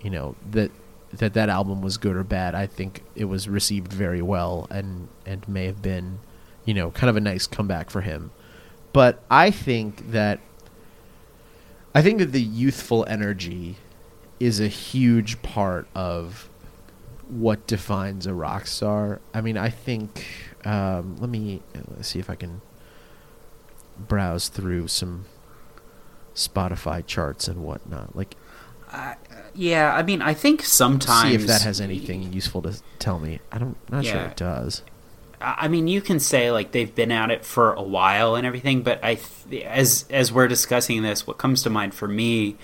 you 0.03 0.11
know 0.11 0.37
that 0.51 0.71
that 1.13 1.35
that 1.35 1.49
album 1.49 1.83
was 1.83 1.97
good 1.97 2.17
or 2.17 2.25
bad. 2.25 2.55
I 2.55 2.67
think 2.67 3.03
it 3.15 3.25
was 3.25 3.49
received 3.49 3.93
very 3.93 4.23
well 4.23 4.67
and 4.71 5.09
and 5.27 5.47
may 5.49 5.67
have 5.67 5.83
been, 5.83 6.21
you 6.65 6.75
know, 6.75 6.91
kind 6.91 7.11
of 7.11 7.17
a 7.17 7.21
nice 7.21 7.47
comeback 7.47 7.91
for 7.91 8.03
him. 8.03 8.31
But 8.93 9.23
I 9.31 9.51
think 9.51 10.13
that 10.13 10.41
I 11.95 12.03
think 12.03 12.19
that 12.19 12.33
the 12.33 12.43
youthful 12.43 13.05
energy 13.09 13.77
is 14.39 14.61
a 14.61 14.69
huge 14.69 15.43
part 15.43 15.89
of 15.95 16.50
what 17.31 17.67
defines 17.67 18.27
a 18.27 18.35
rock 18.35 18.67
star. 18.67 19.21
I 19.33 19.41
mean, 19.41 19.57
I 19.57 19.71
think 19.71 20.27
um, 20.65 21.17
let 21.19 21.31
me 21.31 21.63
let's 21.95 22.09
see 22.09 22.19
if 22.19 22.29
I 22.29 22.35
can 22.35 22.61
browse 23.99 24.49
through 24.49 24.89
some 24.89 25.27
Spotify 26.35 27.07
charts 27.07 27.49
and 27.49 27.63
whatnot. 27.63 28.17
Like, 28.17 28.37
uh, 28.93 29.15
yeah, 29.55 29.95
I 29.95 30.03
mean, 30.03 30.23
I 30.23 30.35
think 30.35 30.63
sometimes 30.63 31.29
see 31.29 31.35
if 31.35 31.47
that 31.47 31.63
has 31.63 31.81
anything 31.81 32.33
useful 32.33 32.63
to 32.63 32.81
tell 32.99 33.19
me. 33.19 33.41
I 33.53 33.59
don't, 33.59 33.77
not 33.91 34.05
yeah. 34.05 34.13
sure 34.13 34.23
it 34.23 34.37
does. 34.37 34.83
I 35.41 35.69
mean, 35.69 35.89
you 35.89 36.03
can 36.03 36.21
say 36.21 36.51
like 36.51 36.73
they've 36.73 36.95
been 36.95 37.11
at 37.11 37.31
it 37.31 37.47
for 37.47 37.73
a 37.73 37.83
while 37.83 38.35
and 38.35 38.47
everything, 38.47 38.83
but 38.83 39.03
I, 39.03 39.19
th- 39.49 39.65
as 39.65 40.05
as 40.11 40.31
we're 40.31 40.49
discussing 40.49 41.03
this, 41.03 41.27
what 41.27 41.39
comes 41.39 41.63
to 41.63 41.71
mind 41.71 41.95
for 41.95 42.07
me 42.07 42.57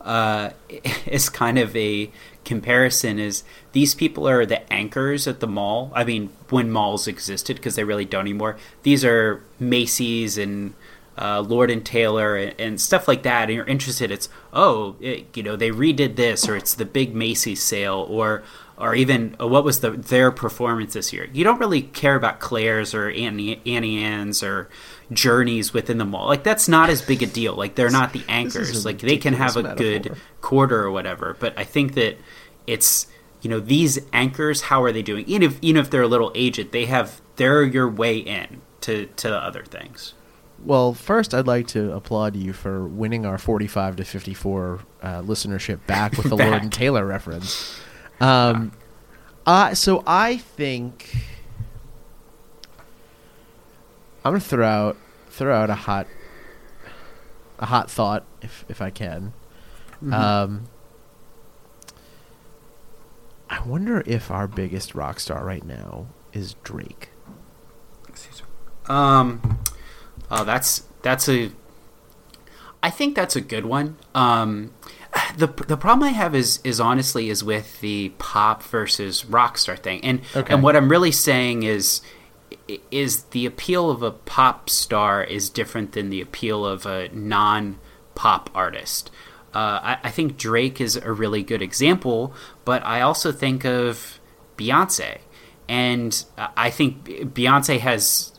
uh, 0.00 0.50
is 1.06 1.28
kind 1.28 1.58
of 1.58 1.76
a 1.76 2.10
comparison. 2.44 3.18
Is 3.18 3.44
these 3.72 3.94
people 3.94 4.28
are 4.28 4.44
the 4.46 4.70
anchors 4.72 5.26
at 5.26 5.40
the 5.40 5.46
mall? 5.46 5.90
I 5.94 6.04
mean, 6.04 6.30
when 6.50 6.70
malls 6.70 7.06
existed, 7.06 7.56
because 7.56 7.76
they 7.76 7.84
really 7.84 8.04
don't 8.04 8.22
anymore. 8.22 8.56
These 8.82 9.04
are 9.04 9.42
Macy's 9.58 10.38
and 10.38 10.74
uh, 11.18 11.40
Lord 11.40 11.70
and 11.70 11.84
Taylor 11.84 12.36
and, 12.36 12.54
and, 12.58 12.80
stuff 12.80 13.06
like 13.06 13.22
that, 13.22 13.44
and 13.44 13.52
you're 13.52 13.66
interested, 13.66 14.10
it's 14.10 14.28
oh, 14.52 14.96
it, 15.00 15.26
you 15.36 15.42
know, 15.42 15.56
they 15.56 15.70
redid 15.70 16.16
this, 16.16 16.48
or 16.48 16.56
it's 16.56 16.74
the 16.74 16.86
big 16.86 17.14
Macy's 17.14 17.62
sale, 17.62 18.06
or 18.08 18.42
or 18.82 18.96
even 18.96 19.36
uh, 19.40 19.46
what 19.46 19.62
was 19.62 19.78
the 19.80 19.92
their 19.92 20.32
performance 20.32 20.94
this 20.94 21.12
year. 21.12 21.28
You 21.32 21.44
don't 21.44 21.60
really 21.60 21.82
care 21.82 22.16
about 22.16 22.40
Claire's 22.40 22.94
or 22.94 23.08
Annie, 23.08 23.62
Annie 23.64 24.02
Ann's 24.02 24.42
or 24.42 24.68
Journeys 25.12 25.72
within 25.72 25.98
the 25.98 26.04
mall. 26.04 26.26
Like 26.26 26.42
that's 26.42 26.66
not 26.66 26.90
as 26.90 27.00
big 27.00 27.22
a 27.22 27.26
deal. 27.26 27.54
Like 27.54 27.76
they're 27.76 27.90
not 27.90 28.12
the 28.12 28.24
anchors. 28.28 28.84
Like 28.84 28.98
they 28.98 29.18
can 29.18 29.34
have 29.34 29.56
a 29.56 29.62
metaphor. 29.62 29.76
good 29.76 30.16
quarter 30.40 30.82
or 30.82 30.90
whatever. 30.90 31.36
But 31.38 31.56
I 31.56 31.62
think 31.62 31.94
that 31.94 32.18
it's 32.66 33.06
you 33.40 33.48
know 33.48 33.60
these 33.60 34.00
anchors. 34.12 34.62
How 34.62 34.82
are 34.82 34.90
they 34.90 35.02
doing? 35.02 35.26
Even 35.28 35.44
if 35.44 35.58
even 35.62 35.80
if 35.80 35.88
they're 35.88 36.02
a 36.02 36.08
little 36.08 36.32
aged, 36.34 36.72
they 36.72 36.86
have 36.86 37.22
they're 37.36 37.62
your 37.62 37.88
way 37.88 38.18
in 38.18 38.62
to 38.80 39.06
to 39.06 39.32
other 39.32 39.64
things. 39.64 40.14
Well, 40.64 40.92
first, 40.92 41.34
I'd 41.34 41.46
like 41.46 41.68
to 41.68 41.92
applaud 41.92 42.36
you 42.36 42.52
for 42.52 42.86
winning 42.86 43.26
our 43.26 43.36
45 43.36 43.96
to 43.96 44.04
54 44.04 44.80
uh, 45.02 45.22
listenership 45.22 45.84
back 45.86 46.16
with 46.16 46.26
the 46.30 46.36
back. 46.36 46.50
Lord 46.50 46.62
and 46.62 46.72
Taylor 46.72 47.04
reference. 47.04 47.80
Um, 48.22 48.72
uh, 49.46 49.74
so 49.74 50.02
I 50.06 50.36
think 50.36 51.16
I'm 54.24 54.32
gonna 54.32 54.40
throw 54.40 54.66
out 54.66 54.96
throw 55.28 55.54
out 55.54 55.70
a 55.70 55.74
hot 55.74 56.06
a 57.58 57.66
hot 57.66 57.90
thought 57.90 58.24
if 58.40 58.64
if 58.68 58.80
I 58.80 58.90
can. 58.90 59.32
Mm-hmm. 59.96 60.12
Um, 60.12 60.64
I 63.50 63.60
wonder 63.62 64.02
if 64.06 64.30
our 64.30 64.46
biggest 64.46 64.94
rock 64.94 65.20
star 65.20 65.44
right 65.44 65.64
now 65.64 66.06
is 66.32 66.54
Drake. 66.62 67.10
Um, 68.88 69.62
Oh, 70.34 70.44
that's 70.44 70.84
that's 71.02 71.28
a. 71.28 71.50
I 72.82 72.88
think 72.88 73.14
that's 73.14 73.36
a 73.36 73.40
good 73.42 73.66
one. 73.66 73.98
Um, 74.14 74.72
the 75.36 75.46
the 75.46 75.76
problem 75.76 76.08
I 76.08 76.12
have 76.12 76.34
is 76.34 76.60
is 76.64 76.80
honestly 76.80 77.30
is 77.30 77.42
with 77.44 77.80
the 77.80 78.10
pop 78.18 78.62
versus 78.62 79.24
rock 79.24 79.58
star 79.58 79.76
thing, 79.76 80.04
and 80.04 80.20
okay. 80.34 80.52
and 80.52 80.62
what 80.62 80.76
I'm 80.76 80.88
really 80.88 81.12
saying 81.12 81.62
is 81.62 82.00
is 82.90 83.24
the 83.24 83.46
appeal 83.46 83.90
of 83.90 84.02
a 84.02 84.10
pop 84.10 84.70
star 84.70 85.22
is 85.22 85.50
different 85.50 85.92
than 85.92 86.10
the 86.10 86.20
appeal 86.20 86.64
of 86.66 86.86
a 86.86 87.08
non 87.12 87.78
pop 88.14 88.50
artist. 88.54 89.10
Uh, 89.54 89.80
I, 89.82 89.98
I, 90.04 90.10
think 90.10 90.38
Drake 90.38 90.80
is 90.80 90.96
a 90.96 91.12
really 91.12 91.42
good 91.42 91.60
example, 91.60 92.32
but 92.64 92.82
I 92.86 93.02
also 93.02 93.32
think 93.32 93.66
of 93.66 94.18
Beyonce, 94.56 95.18
and 95.68 96.24
I 96.38 96.70
think 96.70 97.04
Beyonce 97.04 97.78
has 97.78 98.32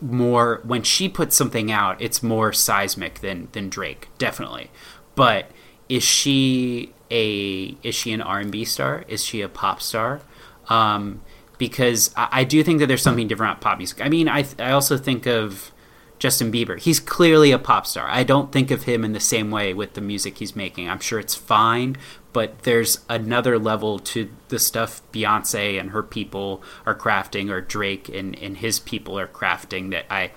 more 0.00 0.60
when 0.64 0.82
she 0.82 1.08
puts 1.08 1.36
something 1.36 1.70
out, 1.70 2.00
it's 2.00 2.22
more 2.22 2.52
seismic 2.52 3.20
than 3.20 3.48
than 3.52 3.68
Drake, 3.68 4.08
definitely. 4.18 4.70
But 5.14 5.50
is 5.90 6.04
she 6.04 6.94
a 7.10 7.76
is 7.82 7.94
she 7.94 8.12
an 8.12 8.22
R 8.22 8.38
and 8.38 8.50
B 8.50 8.64
star? 8.64 9.04
Is 9.08 9.22
she 9.22 9.42
a 9.42 9.48
pop 9.48 9.82
star? 9.82 10.20
Um, 10.68 11.20
because 11.58 12.14
I, 12.16 12.28
I, 12.30 12.44
do 12.44 12.62
think 12.62 12.78
that 12.78 12.86
there's 12.86 13.02
something 13.02 13.26
different 13.26 13.50
about 13.50 13.60
pop 13.60 13.78
music. 13.78 14.00
I 14.00 14.08
mean, 14.08 14.28
I 14.28 14.46
I 14.58 14.70
also 14.70 14.96
think 14.96 15.26
of 15.26 15.72
Justin 16.20 16.52
Bieber. 16.52 16.78
He's 16.78 17.00
clearly 17.00 17.50
a 17.50 17.58
pop 17.58 17.86
star. 17.86 18.06
I 18.08 18.22
don't 18.22 18.52
think 18.52 18.70
of 18.70 18.84
him 18.84 19.04
in 19.04 19.12
the 19.12 19.20
same 19.20 19.50
way 19.50 19.74
with 19.74 19.94
the 19.94 20.00
music 20.00 20.38
he's 20.38 20.54
making. 20.54 20.88
I'm 20.88 21.00
sure 21.00 21.18
it's 21.18 21.34
fine, 21.34 21.96
but 22.32 22.60
there's 22.60 23.00
another 23.08 23.58
level 23.58 23.98
to 23.98 24.30
the 24.48 24.60
stuff 24.60 25.02
Beyonce 25.12 25.80
and 25.80 25.90
her 25.90 26.04
people 26.04 26.62
are 26.86 26.94
crafting, 26.94 27.50
or 27.50 27.60
Drake 27.60 28.08
and, 28.08 28.38
and 28.38 28.58
his 28.58 28.78
people 28.78 29.18
are 29.18 29.26
crafting 29.26 29.90
that 29.90 30.04
I 30.08 30.30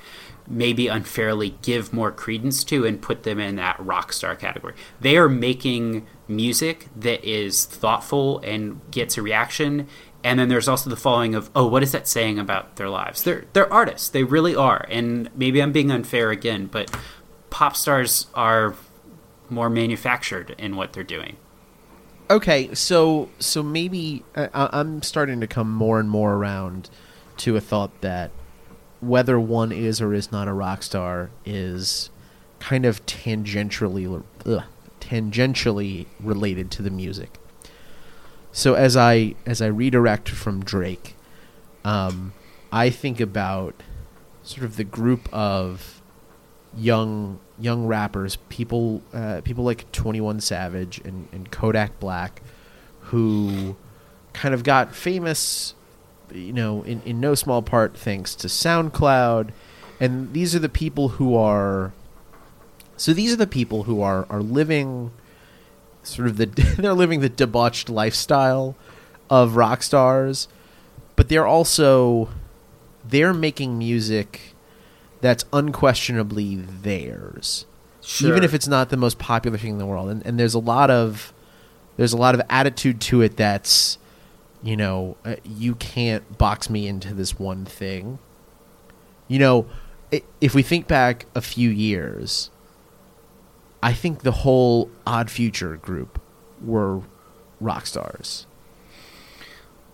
maybe 0.47 0.87
unfairly 0.87 1.55
give 1.61 1.93
more 1.93 2.11
credence 2.11 2.63
to 2.65 2.85
and 2.85 3.01
put 3.01 3.23
them 3.23 3.39
in 3.39 3.55
that 3.55 3.79
rock 3.79 4.11
star 4.13 4.35
category. 4.35 4.73
They 4.99 5.17
are 5.17 5.29
making 5.29 6.05
music 6.27 6.87
that 6.95 7.23
is 7.23 7.65
thoughtful 7.65 8.39
and 8.39 8.79
gets 8.91 9.17
a 9.17 9.21
reaction. 9.21 9.87
And 10.23 10.39
then 10.39 10.49
there's 10.49 10.67
also 10.67 10.89
the 10.89 10.95
following 10.95 11.35
of, 11.35 11.49
oh, 11.55 11.67
what 11.67 11.83
is 11.83 11.91
that 11.91 12.07
saying 12.07 12.39
about 12.39 12.77
their 12.77 12.89
lives? 12.89 13.23
They're 13.23 13.45
they're 13.53 13.71
artists. 13.71 14.09
They 14.09 14.23
really 14.23 14.55
are. 14.55 14.85
And 14.89 15.29
maybe 15.35 15.61
I'm 15.61 15.71
being 15.71 15.91
unfair 15.91 16.31
again, 16.31 16.67
but 16.67 16.95
pop 17.49 17.75
stars 17.75 18.27
are 18.33 18.75
more 19.49 19.69
manufactured 19.69 20.55
in 20.57 20.75
what 20.75 20.93
they're 20.93 21.03
doing. 21.03 21.37
Okay, 22.29 22.73
so 22.73 23.29
so 23.39 23.61
maybe 23.61 24.23
uh, 24.35 24.47
I, 24.53 24.79
I'm 24.79 25.01
starting 25.01 25.41
to 25.41 25.47
come 25.47 25.71
more 25.71 25.99
and 25.99 26.09
more 26.09 26.33
around 26.33 26.89
to 27.37 27.55
a 27.55 27.61
thought 27.61 28.01
that 28.01 28.31
whether 29.03 29.39
one 29.39 29.71
is 29.71 30.01
or 30.01 30.13
is 30.13 30.31
not 30.31 30.47
a 30.47 30.53
rock 30.53 30.83
star 30.83 31.29
is 31.45 32.09
kind 32.59 32.85
of 32.85 33.05
tangentially 33.05 34.23
ugh, 34.45 34.63
tangentially 35.01 36.05
related 36.19 36.71
to 36.71 36.81
the 36.81 36.89
music. 36.89 37.39
So 38.51 38.75
as 38.75 38.95
I 38.95 39.35
as 39.45 39.61
I 39.61 39.67
redirect 39.67 40.29
from 40.29 40.63
Drake, 40.63 41.15
um, 41.83 42.33
I 42.71 42.89
think 42.89 43.19
about 43.19 43.73
sort 44.43 44.63
of 44.63 44.77
the 44.77 44.83
group 44.83 45.27
of 45.33 46.01
young 46.75 47.39
young 47.59 47.85
rappers, 47.85 48.37
people 48.49 49.01
uh, 49.13 49.41
people 49.43 49.63
like 49.63 49.91
Twenty 49.91 50.21
One 50.21 50.39
Savage 50.39 51.01
and, 51.03 51.27
and 51.31 51.51
Kodak 51.51 51.99
Black, 51.99 52.41
who 53.01 53.75
kind 54.33 54.53
of 54.53 54.63
got 54.63 54.95
famous 54.95 55.73
you 56.33 56.53
know, 56.53 56.83
in, 56.83 57.01
in 57.03 57.19
no 57.19 57.35
small 57.35 57.61
part 57.61 57.97
thanks 57.97 58.35
to 58.35 58.47
SoundCloud. 58.47 59.49
And 59.99 60.33
these 60.33 60.55
are 60.55 60.59
the 60.59 60.69
people 60.69 61.09
who 61.09 61.35
are. 61.35 61.93
So 62.97 63.13
these 63.13 63.33
are 63.33 63.37
the 63.37 63.47
people 63.47 63.83
who 63.83 64.01
are, 64.01 64.25
are 64.29 64.41
living 64.41 65.11
sort 66.03 66.27
of 66.27 66.37
the. 66.37 66.45
they're 66.77 66.93
living 66.93 67.21
the 67.21 67.29
debauched 67.29 67.89
lifestyle 67.89 68.75
of 69.29 69.55
rock 69.55 69.83
stars, 69.83 70.47
but 71.15 71.29
they're 71.29 71.47
also. 71.47 72.29
They're 73.05 73.33
making 73.33 73.77
music 73.77 74.55
that's 75.19 75.43
unquestionably 75.51 76.55
theirs. 76.55 77.65
Sure. 78.01 78.29
Even 78.29 78.43
if 78.43 78.53
it's 78.53 78.67
not 78.67 78.89
the 78.89 78.97
most 78.97 79.19
popular 79.19 79.57
thing 79.57 79.71
in 79.71 79.77
the 79.77 79.85
world. 79.85 80.09
And, 80.09 80.25
and 80.25 80.39
there's 80.39 80.53
a 80.53 80.59
lot 80.59 80.89
of. 80.89 81.33
There's 81.95 82.13
a 82.13 82.17
lot 82.17 82.33
of 82.33 82.41
attitude 82.49 82.99
to 83.01 83.21
it 83.21 83.37
that's 83.37 83.99
you 84.63 84.77
know, 84.77 85.17
uh, 85.25 85.35
you 85.43 85.75
can't 85.75 86.37
box 86.37 86.69
me 86.69 86.87
into 86.87 87.13
this 87.13 87.37
one 87.37 87.65
thing. 87.65 88.17
You 89.27 89.39
know, 89.39 89.67
if 90.39 90.55
we 90.55 90.63
think 90.63 90.87
back 90.87 91.25
a 91.35 91.41
few 91.41 91.69
years, 91.69 92.49
I 93.81 93.93
think 93.93 94.21
the 94.21 94.31
whole 94.31 94.89
Odd 95.05 95.29
Future 95.29 95.75
group 95.75 96.21
were 96.61 97.01
rock 97.59 97.85
stars. 97.85 98.47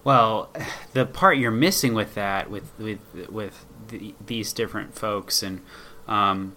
Well, 0.04 0.50
the 0.94 1.06
part 1.06 1.38
you're 1.38 1.52
missing 1.52 1.94
with 1.94 2.14
that, 2.16 2.50
with 2.50 2.72
with 2.78 3.00
with 3.30 3.66
the, 3.88 4.14
these 4.26 4.54
different 4.54 4.94
folks, 4.94 5.42
and 5.42 5.62
um, 6.08 6.56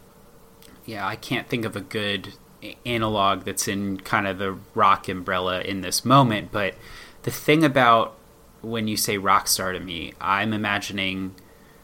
yeah, 0.85 1.07
I 1.07 1.17
can't 1.17 1.49
think 1.49 1.65
of 1.65 1.75
a 1.75 1.81
good 1.81 2.35
analog 2.87 3.45
that's 3.45 3.67
in 3.67 3.99
kind 4.01 4.27
of 4.27 4.39
the 4.39 4.57
rock 4.75 5.09
umbrella 5.09 5.63
in 5.63 5.81
this 5.81 6.05
moment, 6.05 6.53
but 6.53 6.75
the 7.23 7.31
thing 7.31 7.65
about 7.65 8.17
when 8.63 8.89
you 8.89 8.97
say 8.97 9.19
rock 9.19 9.49
star 9.49 9.73
to 9.73 9.81
me, 9.81 10.15
I'm 10.21 10.53
imagining 10.53 11.35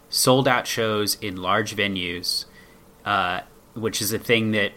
sold 0.08 0.48
out 0.48 0.66
shows 0.66 1.16
in 1.20 1.36
large 1.36 1.76
venues, 1.76 2.46
uh, 3.04 3.40
which 3.74 4.00
is 4.00 4.12
a 4.12 4.18
thing 4.18 4.52
that 4.52 4.72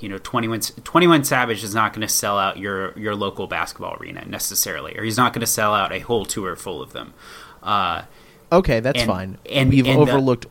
you 0.00 0.08
know 0.08 0.18
21, 0.18 0.60
21 0.60 1.24
Savage 1.24 1.64
is 1.64 1.74
not 1.74 1.92
going 1.92 2.06
to 2.06 2.12
sell 2.12 2.38
out 2.38 2.58
your 2.58 2.98
your 2.98 3.14
local 3.14 3.46
basketball 3.46 3.96
arena 4.00 4.24
necessarily, 4.26 4.96
or 4.96 5.04
he's 5.04 5.16
not 5.16 5.32
going 5.32 5.40
to 5.40 5.46
sell 5.46 5.74
out 5.74 5.92
a 5.92 6.00
whole 6.00 6.24
tour 6.24 6.56
full 6.56 6.82
of 6.82 6.92
them. 6.92 7.14
Uh, 7.62 8.02
okay, 8.50 8.80
that's 8.80 9.00
and, 9.00 9.08
fine. 9.08 9.38
And 9.50 9.70
we've 9.70 9.86
and 9.86 9.98
overlooked. 9.98 10.46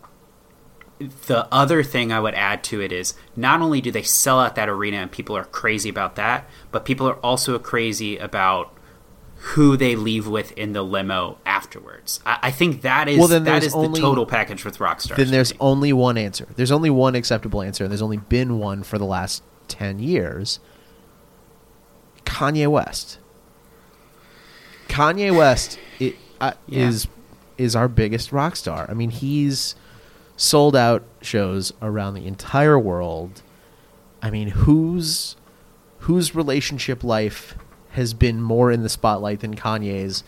The, 0.99 1.07
the 1.27 1.47
other 1.49 1.81
thing 1.81 2.11
I 2.11 2.19
would 2.19 2.33
add 2.33 2.61
to 2.65 2.81
it 2.81 2.91
is 2.91 3.13
not 3.33 3.61
only 3.61 3.79
do 3.79 3.89
they 3.89 4.03
sell 4.03 4.37
out 4.37 4.55
that 4.55 4.67
arena 4.67 4.97
and 4.97 5.09
people 5.09 5.37
are 5.37 5.45
crazy 5.45 5.87
about 5.87 6.17
that, 6.17 6.49
but 6.71 6.83
people 6.83 7.07
are 7.07 7.15
also 7.19 7.57
crazy 7.57 8.17
about 8.17 8.73
who 9.39 9.77
they 9.77 9.95
leave 9.95 10.27
with 10.27 10.51
in 10.53 10.73
the 10.73 10.83
limo 10.83 11.37
afterwards. 11.45 12.19
I, 12.25 12.39
I 12.43 12.51
think 12.51 12.81
that 12.81 13.07
is 13.07 13.17
well, 13.17 13.29
then 13.29 13.45
that 13.45 13.63
is 13.63 13.73
only, 13.73 13.99
the 13.99 14.05
total 14.05 14.25
package 14.25 14.65
with 14.65 14.79
Rockstar. 14.79 15.15
Then 15.15 15.31
there's 15.31 15.53
only 15.61 15.93
one 15.93 16.17
answer. 16.17 16.47
There's 16.55 16.71
only 16.71 16.89
one 16.89 17.15
acceptable 17.15 17.61
answer, 17.61 17.85
and 17.85 17.91
there's 17.91 18.01
only 18.01 18.17
been 18.17 18.59
one 18.59 18.83
for 18.83 18.97
the 18.97 19.05
last 19.05 19.41
ten 19.69 19.99
years. 19.99 20.59
Kanye 22.25 22.67
West. 22.67 23.17
Kanye 24.89 25.35
West 25.35 25.79
it, 25.99 26.15
uh, 26.41 26.53
yeah. 26.67 26.87
is 26.87 27.07
is 27.57 27.75
our 27.75 27.87
biggest 27.87 28.33
rock 28.33 28.57
star. 28.57 28.87
I 28.89 28.93
mean, 28.93 29.09
he's 29.09 29.75
sold 30.35 30.75
out 30.75 31.03
shows 31.21 31.71
around 31.81 32.15
the 32.15 32.27
entire 32.27 32.77
world. 32.77 33.41
I 34.21 34.29
mean, 34.31 34.49
whose 34.49 35.37
whose 35.99 36.35
relationship 36.35 37.05
life 37.05 37.55
has 37.99 38.13
been 38.13 38.41
more 38.41 38.71
in 38.71 38.81
the 38.81 38.89
spotlight 38.89 39.41
than 39.41 39.55
Kanye's, 39.55 40.23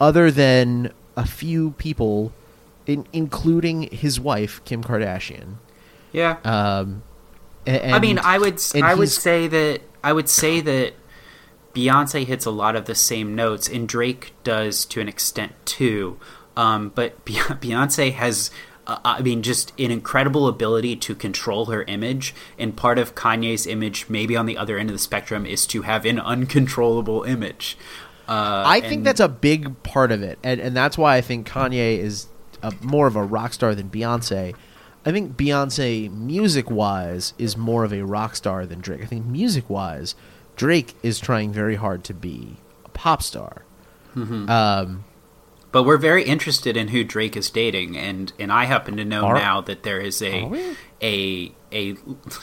other 0.00 0.30
than 0.30 0.92
a 1.16 1.24
few 1.24 1.70
people, 1.78 2.32
in, 2.84 3.06
including 3.12 3.82
his 3.92 4.18
wife 4.18 4.60
Kim 4.64 4.82
Kardashian. 4.82 5.54
Yeah. 6.10 6.38
Um, 6.44 7.04
and, 7.64 7.94
I 7.94 8.00
mean, 8.00 8.18
I 8.18 8.38
would 8.38 8.60
I 8.82 8.94
would 8.94 9.08
say 9.08 9.46
that 9.46 9.82
I 10.02 10.12
would 10.12 10.28
say 10.28 10.60
that 10.60 10.94
Beyonce 11.74 12.26
hits 12.26 12.44
a 12.44 12.50
lot 12.50 12.74
of 12.74 12.86
the 12.86 12.94
same 12.96 13.36
notes, 13.36 13.68
and 13.68 13.88
Drake 13.88 14.32
does 14.42 14.84
to 14.86 15.00
an 15.00 15.08
extent 15.08 15.52
too. 15.64 16.18
Um, 16.56 16.90
but 16.92 17.24
Beyonce 17.24 18.12
has 18.12 18.50
uh, 18.86 18.98
I 19.04 19.22
mean, 19.22 19.42
just 19.42 19.72
an 19.78 19.90
incredible 19.90 20.48
ability 20.48 20.96
to 20.96 21.14
control 21.14 21.66
her 21.66 21.82
image. 21.84 22.34
And 22.58 22.76
part 22.76 22.98
of 22.98 23.14
Kanye's 23.14 23.66
image, 23.66 24.06
maybe 24.08 24.36
on 24.36 24.46
the 24.46 24.58
other 24.58 24.78
end 24.78 24.90
of 24.90 24.94
the 24.94 25.00
spectrum, 25.00 25.46
is 25.46 25.66
to 25.68 25.82
have 25.82 26.04
an 26.04 26.18
uncontrollable 26.18 27.22
image. 27.22 27.76
Uh, 28.28 28.62
I 28.66 28.80
think 28.80 29.04
that's 29.04 29.20
a 29.20 29.28
big 29.28 29.82
part 29.82 30.12
of 30.12 30.22
it, 30.22 30.38
and 30.42 30.60
and 30.60 30.76
that's 30.76 30.96
why 30.96 31.16
I 31.16 31.20
think 31.20 31.48
Kanye 31.48 31.98
is 31.98 32.28
a, 32.62 32.72
more 32.80 33.06
of 33.06 33.16
a 33.16 33.22
rock 33.22 33.52
star 33.52 33.74
than 33.74 33.90
Beyonce. 33.90 34.54
I 35.04 35.10
think 35.10 35.36
Beyonce, 35.36 36.10
music 36.10 36.70
wise, 36.70 37.34
is 37.36 37.56
more 37.56 37.84
of 37.84 37.92
a 37.92 38.02
rock 38.02 38.36
star 38.36 38.64
than 38.64 38.80
Drake. 38.80 39.02
I 39.02 39.06
think 39.06 39.26
music 39.26 39.68
wise, 39.68 40.14
Drake 40.54 40.94
is 41.02 41.18
trying 41.18 41.52
very 41.52 41.74
hard 41.74 42.04
to 42.04 42.14
be 42.14 42.58
a 42.84 42.88
pop 42.90 43.22
star. 43.22 43.64
Mm-hmm. 44.14 44.48
Um, 44.48 45.04
but 45.72 45.84
we're 45.84 45.96
very 45.96 46.22
interested 46.22 46.76
in 46.76 46.88
who 46.88 47.02
Drake 47.02 47.36
is 47.36 47.50
dating, 47.50 47.96
and 47.96 48.32
and 48.38 48.52
I 48.52 48.66
happen 48.66 48.96
to 48.98 49.04
know 49.04 49.24
Are, 49.24 49.34
now 49.34 49.60
that 49.62 49.82
there 49.82 50.00
is 50.00 50.22
a 50.22 50.74
a 51.02 51.52
a 51.72 51.96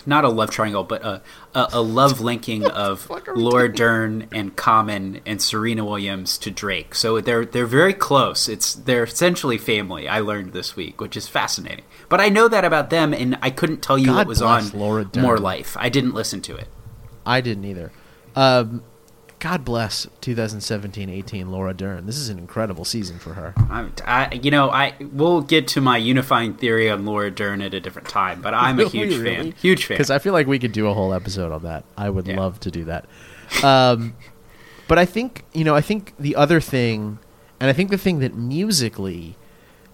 not 0.06 0.26
a 0.26 0.30
love 0.30 0.50
triangle, 0.50 0.84
but 0.84 1.06
a 1.06 1.22
a, 1.54 1.70
a 1.74 1.82
love 1.82 2.20
linking 2.32 2.66
of 2.66 3.10
Laura 3.36 3.72
Dern 3.72 4.28
and 4.34 4.56
Common 4.56 5.22
and 5.26 5.42
Serena 5.42 5.86
Williams 5.86 6.38
to 6.40 6.50
Drake. 6.52 6.96
So 6.96 7.22
they're 7.22 7.46
they're 7.46 7.68
very 7.68 7.94
close. 7.94 8.50
It's 8.50 8.74
they're 8.74 9.04
essentially 9.04 9.60
family. 9.60 10.10
I 10.10 10.20
learned 10.20 10.54
this 10.54 10.76
week, 10.76 11.00
which 11.00 11.16
is 11.16 11.28
fascinating. 11.28 11.86
But 12.10 12.20
I 12.20 12.30
know 12.30 12.48
that 12.48 12.66
about 12.66 12.90
them, 12.90 13.14
and 13.14 13.38
I 13.42 13.52
couldn't 13.52 13.82
tell 13.82 13.98
you 13.98 14.08
God 14.08 14.18
what 14.18 14.28
was 14.28 14.42
on 14.42 14.70
Laura 14.72 15.06
Dern. 15.06 15.24
More 15.24 15.38
Life. 15.38 15.78
I 15.80 15.90
didn't 15.90 16.16
listen 16.16 16.42
to 16.42 16.56
it. 16.56 16.68
I 17.26 17.42
didn't 17.42 17.66
either. 17.66 17.92
Um, 18.36 18.84
God 19.40 19.64
bless 19.64 20.06
2017-18 20.22 21.50
Laura 21.50 21.74
Dern. 21.74 22.06
This 22.06 22.18
is 22.18 22.28
an 22.28 22.38
incredible 22.38 22.84
season 22.84 23.20
for 23.20 23.36
her. 23.36 23.54
I, 23.58 23.88
I, 24.06 24.34
you 24.36 24.52
know, 24.52 24.70
I 24.70 24.94
we'll 25.00 25.42
get 25.42 25.66
to 25.70 25.82
my 25.82 25.96
unifying 25.96 26.56
theory 26.56 26.90
on 26.90 27.06
Laura 27.06 27.32
Dern 27.32 27.62
at 27.62 27.74
a 27.74 27.80
different 27.80 28.10
time, 28.10 28.42
but 28.42 28.54
I'm 28.54 28.78
a 28.82 28.90
huge 28.90 29.18
really? 29.18 29.36
fan. 29.36 29.52
Huge 29.54 29.86
fan. 29.86 29.96
Because 29.96 30.12
I 30.12 30.20
feel 30.20 30.34
like 30.34 30.46
we 30.46 30.60
could 30.60 30.74
do 30.74 30.88
a 30.88 30.94
whole 30.94 31.14
episode 31.14 31.54
on 31.54 31.64
that. 31.64 31.86
I 31.98 32.10
would 32.10 32.28
yeah. 32.28 32.38
love 32.38 32.60
to 32.62 32.72
do 32.72 32.84
that. 32.86 33.06
Um, 33.64 34.16
but 34.90 35.00
I 35.00 35.06
think 35.06 35.46
you 35.54 35.64
know, 35.64 35.76
I 35.76 35.82
think 35.82 36.14
the 36.20 36.36
other 36.36 36.60
thing, 36.60 37.20
and 37.62 37.70
I 37.70 37.74
think 37.74 37.92
the 37.92 37.98
thing 37.98 38.20
that 38.20 38.36
musically 38.36 39.38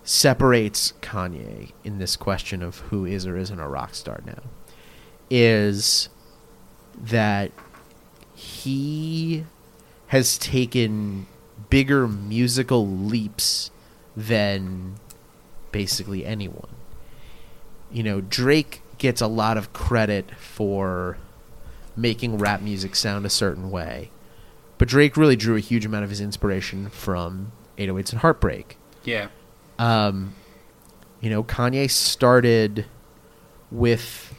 separates 0.03 0.93
Kanye 1.01 1.71
in 1.83 1.99
this 1.99 2.15
question 2.15 2.63
of 2.63 2.79
who 2.79 3.05
is 3.05 3.27
or 3.27 3.37
isn't 3.37 3.59
a 3.59 3.67
rock 3.67 3.93
star 3.93 4.21
now, 4.25 4.41
is 5.29 6.09
that 6.95 7.51
he 8.35 9.45
has 10.07 10.37
taken 10.37 11.25
bigger 11.69 12.07
musical 12.07 12.87
leaps 12.87 13.71
than 14.15 14.95
basically 15.71 16.25
anyone. 16.25 16.69
you 17.91 18.03
know, 18.03 18.19
Drake 18.21 18.81
gets 18.97 19.21
a 19.21 19.27
lot 19.27 19.57
of 19.57 19.71
credit 19.73 20.31
for 20.37 21.17
making 21.95 22.37
rap 22.37 22.61
music 22.61 22.95
sound 22.95 23.25
a 23.25 23.29
certain 23.29 23.71
way. 23.71 24.09
But 24.77 24.89
Drake 24.89 25.15
really 25.15 25.37
drew 25.37 25.55
a 25.55 25.61
huge 25.61 25.85
amount 25.85 26.03
of 26.03 26.09
his 26.09 26.19
inspiration 26.19 26.89
from 26.89 27.53
808s 27.77 28.11
and 28.11 28.19
Heartbreak. 28.21 28.77
Yeah. 29.05 29.29
Um, 29.79 30.33
you 31.21 31.29
know, 31.29 31.43
Kanye 31.43 31.89
started 31.89 32.85
with, 33.71 34.34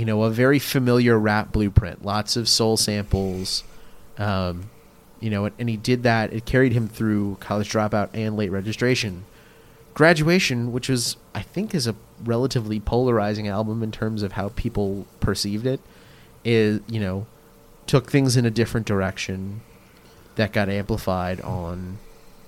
you 0.00 0.06
know, 0.06 0.22
a 0.22 0.30
very 0.30 0.58
familiar 0.58 1.18
rap 1.18 1.52
blueprint, 1.52 2.02
lots 2.02 2.34
of 2.34 2.48
soul 2.48 2.78
samples. 2.78 3.64
Um, 4.16 4.70
you 5.20 5.28
know, 5.28 5.50
and 5.58 5.68
he 5.68 5.76
did 5.76 6.04
that. 6.04 6.32
It 6.32 6.46
carried 6.46 6.72
him 6.72 6.88
through 6.88 7.36
college 7.38 7.70
dropout 7.70 8.08
and 8.14 8.34
late 8.34 8.50
registration. 8.50 9.26
Graduation, 9.92 10.72
which 10.72 10.88
was, 10.88 11.18
I 11.34 11.42
think, 11.42 11.74
is 11.74 11.86
a 11.86 11.94
relatively 12.24 12.80
polarizing 12.80 13.46
album 13.46 13.82
in 13.82 13.92
terms 13.92 14.22
of 14.22 14.32
how 14.32 14.48
people 14.56 15.06
perceived 15.20 15.66
it, 15.66 15.80
is, 16.46 16.80
you 16.88 16.98
know, 16.98 17.26
took 17.86 18.10
things 18.10 18.38
in 18.38 18.46
a 18.46 18.50
different 18.50 18.86
direction 18.86 19.60
that 20.36 20.54
got 20.54 20.70
amplified 20.70 21.42
on. 21.42 21.98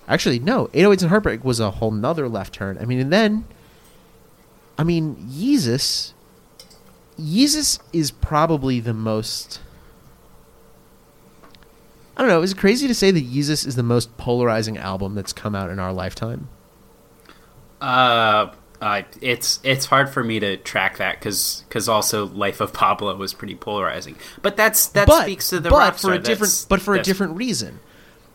Actually, 0.09 0.38
no, 0.38 0.69
808s 0.69 1.03
and 1.03 1.11
Heartbreak 1.11 1.45
was 1.45 1.61
a 1.61 1.73
whole 1.73 1.91
nother 1.91 2.31
left 2.31 2.55
turn. 2.55 2.79
I 2.81 2.87
mean, 2.87 2.99
and 2.99 3.12
then, 3.12 3.45
I 4.79 4.85
mean, 4.85 5.17
Yeezus, 5.17 6.15
Yeezus 7.18 7.79
is 7.92 8.11
probably 8.11 8.81
the 8.81 8.94
most. 8.94 9.61
I 12.16 12.20
don't 12.20 12.29
know. 12.29 12.42
Is 12.42 12.53
it 12.53 12.59
crazy 12.59 12.87
to 12.88 12.94
say 12.94 13.11
that 13.11 13.25
Yeezus 13.25 13.66
is 13.66 13.77
the 13.77 13.83
most 13.83 14.16
polarizing 14.16 14.77
album 14.77 15.14
that's 15.14 15.33
come 15.33 15.55
out 15.55 15.70
in 15.70 15.79
our 15.79 15.92
lifetime? 15.92 16.48
Uh, 17.81 18.53
uh, 18.81 19.03
it's 19.20 19.61
it's 19.62 19.87
hard 19.87 20.11
for 20.11 20.22
me 20.22 20.40
to 20.40 20.57
track 20.57 20.98
that 20.98 21.18
because 21.18 21.88
also 21.88 22.27
Life 22.27 22.61
of 22.61 22.72
Pablo 22.72 23.16
was 23.16 23.33
pretty 23.33 23.55
polarizing. 23.55 24.16
But 24.42 24.57
that's 24.57 24.88
that 24.88 25.07
but, 25.07 25.22
speaks 25.22 25.48
to 25.51 25.61
the 25.61 25.70
but 25.70 25.98
for 25.98 26.12
a 26.12 26.18
different 26.18 26.53
That's- 26.53 26.64
but 26.64 26.81
for 26.81 26.94
a 26.94 27.03
different 27.03 27.37
reason. 27.37 27.81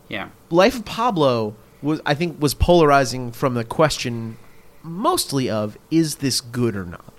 Yeah. 0.08 0.28
Life 0.50 0.76
of 0.76 0.84
Pablo 0.84 1.54
was 1.82 2.00
I 2.04 2.14
think 2.14 2.40
was 2.40 2.54
polarizing 2.54 3.32
from 3.32 3.54
the 3.54 3.64
question 3.64 4.38
mostly 4.82 5.50
of 5.50 5.76
is 5.90 6.16
this 6.16 6.40
good 6.40 6.76
or 6.76 6.84
not. 6.84 7.12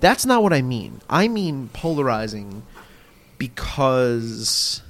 That's 0.00 0.24
not 0.24 0.42
what 0.42 0.52
I 0.52 0.62
mean. 0.62 1.00
I 1.08 1.28
mean 1.28 1.70
polarizing 1.72 2.62
because 3.36 4.82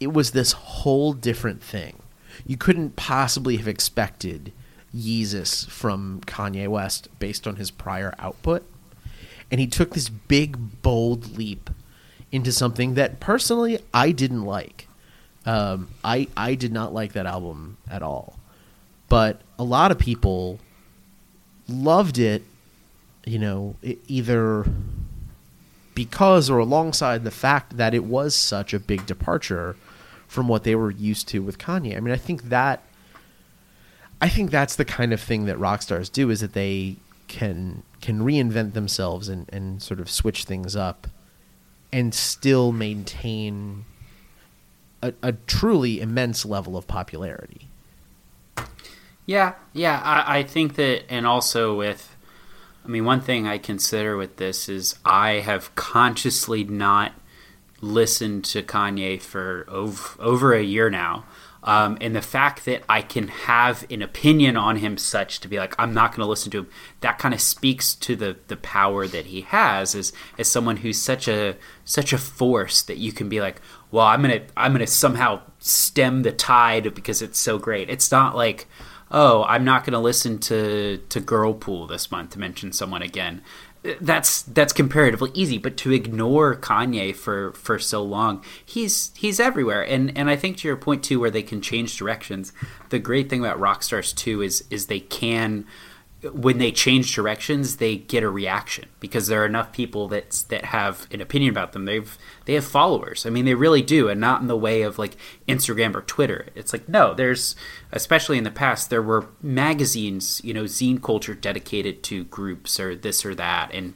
it 0.00 0.12
was 0.12 0.30
this 0.30 0.52
whole 0.52 1.12
different 1.12 1.62
thing. 1.62 2.02
You 2.46 2.56
couldn't 2.56 2.96
possibly 2.96 3.56
have 3.58 3.68
expected 3.68 4.52
Yeezus 4.94 5.68
from 5.68 6.20
Kanye 6.26 6.68
West 6.68 7.08
based 7.18 7.46
on 7.46 7.56
his 7.56 7.70
prior 7.70 8.14
output. 8.18 8.64
And 9.50 9.60
he 9.60 9.66
took 9.66 9.94
this 9.94 10.08
big, 10.08 10.82
bold 10.82 11.36
leap 11.36 11.70
into 12.32 12.52
something 12.52 12.94
that 12.94 13.20
personally 13.20 13.80
I 13.92 14.12
didn't 14.12 14.44
like. 14.44 14.88
Um, 15.46 15.88
I 16.04 16.28
I 16.36 16.54
did 16.54 16.72
not 16.72 16.92
like 16.92 17.14
that 17.14 17.26
album 17.26 17.78
at 17.90 18.02
all, 18.02 18.38
but 19.08 19.40
a 19.58 19.64
lot 19.64 19.90
of 19.90 19.98
people 19.98 20.60
loved 21.66 22.18
it. 22.18 22.42
You 23.30 23.38
know, 23.38 23.76
either 24.08 24.66
because 25.94 26.50
or 26.50 26.58
alongside 26.58 27.22
the 27.22 27.30
fact 27.30 27.76
that 27.76 27.94
it 27.94 28.02
was 28.02 28.34
such 28.34 28.74
a 28.74 28.80
big 28.80 29.06
departure 29.06 29.76
from 30.26 30.48
what 30.48 30.64
they 30.64 30.74
were 30.74 30.90
used 30.90 31.28
to 31.28 31.40
with 31.40 31.56
Kanye. 31.56 31.96
I 31.96 32.00
mean, 32.00 32.12
I 32.12 32.16
think 32.16 32.48
that 32.48 32.82
I 34.20 34.28
think 34.28 34.50
that's 34.50 34.74
the 34.74 34.84
kind 34.84 35.12
of 35.12 35.20
thing 35.20 35.44
that 35.44 35.58
rock 35.58 35.82
stars 35.82 36.08
do 36.08 36.28
is 36.28 36.40
that 36.40 36.54
they 36.54 36.96
can 37.28 37.84
can 38.00 38.18
reinvent 38.20 38.72
themselves 38.72 39.28
and, 39.28 39.48
and 39.52 39.80
sort 39.80 40.00
of 40.00 40.10
switch 40.10 40.42
things 40.42 40.74
up 40.74 41.06
and 41.92 42.12
still 42.12 42.72
maintain 42.72 43.84
a, 45.02 45.12
a 45.22 45.32
truly 45.32 46.00
immense 46.00 46.44
level 46.44 46.76
of 46.76 46.88
popularity. 46.88 47.68
Yeah, 49.24 49.54
yeah, 49.72 50.00
I, 50.02 50.38
I 50.38 50.42
think 50.42 50.74
that, 50.74 51.04
and 51.08 51.26
also 51.26 51.76
with, 51.76 52.16
I 52.90 52.92
mean, 52.92 53.04
one 53.04 53.20
thing 53.20 53.46
I 53.46 53.58
consider 53.58 54.16
with 54.16 54.38
this 54.38 54.68
is 54.68 54.96
I 55.04 55.34
have 55.34 55.72
consciously 55.76 56.64
not 56.64 57.12
listened 57.80 58.44
to 58.46 58.64
Kanye 58.64 59.22
for 59.22 59.64
over, 59.68 60.20
over 60.20 60.54
a 60.54 60.62
year 60.64 60.90
now. 60.90 61.24
Um, 61.62 61.98
and 62.00 62.16
the 62.16 62.20
fact 62.20 62.64
that 62.64 62.82
I 62.88 63.02
can 63.02 63.28
have 63.28 63.86
an 63.92 64.02
opinion 64.02 64.56
on 64.56 64.74
him 64.74 64.98
such 64.98 65.38
to 65.38 65.46
be 65.46 65.56
like 65.58 65.72
I'm 65.78 65.94
not 65.94 66.10
going 66.10 66.26
to 66.26 66.28
listen 66.28 66.50
to 66.50 66.58
him 66.60 66.68
that 67.00 67.18
kind 67.18 67.32
of 67.32 67.40
speaks 67.40 67.94
to 67.96 68.16
the 68.16 68.38
the 68.48 68.56
power 68.56 69.06
that 69.06 69.26
he 69.26 69.42
has 69.42 69.94
as 69.94 70.12
as 70.38 70.50
someone 70.50 70.78
who's 70.78 70.98
such 71.00 71.28
a 71.28 71.56
such 71.84 72.14
a 72.14 72.18
force 72.18 72.80
that 72.80 72.96
you 72.96 73.12
can 73.12 73.28
be 73.28 73.42
like 73.42 73.60
well 73.90 74.06
I'm 74.06 74.22
gonna 74.22 74.40
I'm 74.56 74.72
gonna 74.72 74.86
somehow 74.86 75.42
stem 75.58 76.22
the 76.22 76.32
tide 76.32 76.94
because 76.94 77.20
it's 77.20 77.38
so 77.38 77.58
great 77.58 77.90
it's 77.90 78.10
not 78.10 78.34
like 78.34 78.66
oh 79.10 79.44
I'm 79.44 79.64
not 79.64 79.84
going 79.84 79.92
to 79.92 79.98
listen 79.98 80.38
to 80.40 80.98
to 81.08 81.20
Girlpool 81.20 81.88
this 81.88 82.10
month 82.10 82.30
to 82.30 82.38
mention 82.38 82.72
someone 82.72 83.02
again. 83.02 83.42
That's 84.00 84.42
that's 84.42 84.74
comparatively 84.74 85.30
easy 85.32 85.56
but 85.56 85.78
to 85.78 85.92
ignore 85.92 86.54
Kanye 86.54 87.16
for 87.16 87.52
for 87.52 87.78
so 87.78 88.02
long 88.02 88.44
he's 88.64 89.12
he's 89.16 89.40
everywhere. 89.40 89.82
And 89.82 90.16
and 90.16 90.28
I 90.28 90.36
think 90.36 90.58
to 90.58 90.68
your 90.68 90.76
point 90.76 91.02
too 91.02 91.18
where 91.18 91.30
they 91.30 91.42
can 91.42 91.62
change 91.62 91.96
directions 91.96 92.52
the 92.90 92.98
great 92.98 93.30
thing 93.30 93.40
about 93.40 93.58
rock 93.58 93.82
stars 93.82 94.12
too 94.12 94.42
is 94.42 94.64
is 94.70 94.86
they 94.86 95.00
can 95.00 95.64
when 96.22 96.58
they 96.58 96.70
change 96.70 97.14
directions 97.14 97.76
they 97.76 97.96
get 97.96 98.22
a 98.22 98.28
reaction 98.28 98.88
because 99.00 99.26
there 99.26 99.42
are 99.42 99.46
enough 99.46 99.72
people 99.72 100.06
that 100.08 100.44
that 100.48 100.66
have 100.66 101.06
an 101.10 101.20
opinion 101.20 101.50
about 101.50 101.72
them 101.72 101.86
they've 101.86 102.18
they 102.44 102.54
have 102.54 102.64
followers 102.64 103.24
i 103.24 103.30
mean 103.30 103.44
they 103.44 103.54
really 103.54 103.80
do 103.80 104.08
and 104.08 104.20
not 104.20 104.40
in 104.40 104.46
the 104.46 104.56
way 104.56 104.82
of 104.82 104.98
like 104.98 105.16
instagram 105.48 105.94
or 105.94 106.02
twitter 106.02 106.48
it's 106.54 106.72
like 106.72 106.88
no 106.88 107.14
there's 107.14 107.56
especially 107.92 108.36
in 108.36 108.44
the 108.44 108.50
past 108.50 108.90
there 108.90 109.02
were 109.02 109.28
magazines 109.40 110.40
you 110.44 110.52
know 110.52 110.64
zine 110.64 111.02
culture 111.02 111.34
dedicated 111.34 112.02
to 112.02 112.24
groups 112.24 112.78
or 112.78 112.94
this 112.94 113.24
or 113.24 113.34
that 113.34 113.72
and 113.72 113.94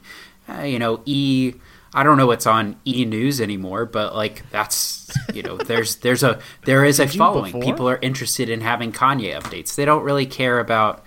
uh, 0.49 0.61
you 0.61 0.79
know 0.79 1.01
e 1.05 1.53
I 1.97 2.03
don't 2.03 2.17
know 2.17 2.27
what's 2.27 2.45
on 2.45 2.75
E 2.85 3.05
News 3.05 3.39
anymore, 3.39 3.85
but 3.85 4.13
like 4.13 4.43
that's 4.51 5.09
you 5.33 5.41
know 5.41 5.55
there's 5.65 5.95
there's 5.97 6.23
a 6.23 6.41
there 6.65 6.83
is 6.83 6.99
a 6.99 7.07
following. 7.07 7.53
before? 7.53 7.61
People 7.61 7.89
are 7.89 7.99
interested 8.01 8.49
in 8.49 8.59
having 8.59 8.91
Kanye 8.91 9.33
updates. 9.33 9.75
They 9.75 9.85
don't 9.85 10.03
really 10.03 10.25
care 10.25 10.59
about 10.59 11.05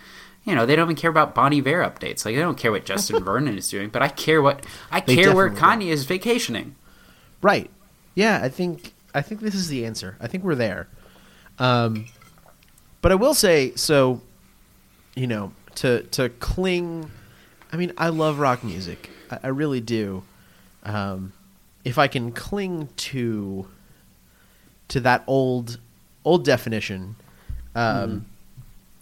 you 0.48 0.54
know 0.54 0.64
they 0.64 0.74
don't 0.76 0.86
even 0.86 0.96
care 0.96 1.10
about 1.10 1.34
Bon 1.34 1.52
Iver 1.52 1.82
updates. 1.82 2.24
Like 2.24 2.34
they 2.34 2.40
don't 2.40 2.56
care 2.56 2.72
what 2.72 2.86
Justin 2.86 3.22
Vernon 3.24 3.58
is 3.58 3.68
doing, 3.68 3.90
but 3.90 4.00
I 4.00 4.08
care 4.08 4.40
what 4.40 4.64
I 4.90 5.00
They 5.00 5.14
care 5.14 5.34
where 5.34 5.50
definitely 5.50 5.86
Kanye 5.86 5.90
is 5.90 6.06
vacationing. 6.06 6.74
Right. 7.42 7.70
Yeah, 8.14 8.40
I 8.42 8.48
think 8.48 8.94
I 9.14 9.20
think 9.20 9.42
this 9.42 9.54
is 9.54 9.68
the 9.68 9.84
answer. 9.84 10.16
I 10.20 10.26
think 10.26 10.44
we're 10.44 10.54
there. 10.54 10.88
Um, 11.58 12.06
but 13.02 13.12
I 13.12 13.14
will 13.14 13.34
say 13.34 13.72
so. 13.74 14.22
You 15.14 15.26
know, 15.26 15.52
to 15.76 16.04
to 16.04 16.30
cling. 16.30 17.10
I 17.70 17.76
mean, 17.76 17.92
I 17.98 18.08
love 18.08 18.38
rock 18.38 18.64
music. 18.64 19.10
I, 19.30 19.40
I 19.44 19.48
really 19.48 19.82
do. 19.82 20.22
Um, 20.82 21.34
if 21.84 21.98
I 21.98 22.08
can 22.08 22.32
cling 22.32 22.88
to 22.96 23.68
to 24.88 25.00
that 25.00 25.24
old 25.26 25.78
old 26.24 26.44
definition, 26.44 27.16
um, 27.74 28.24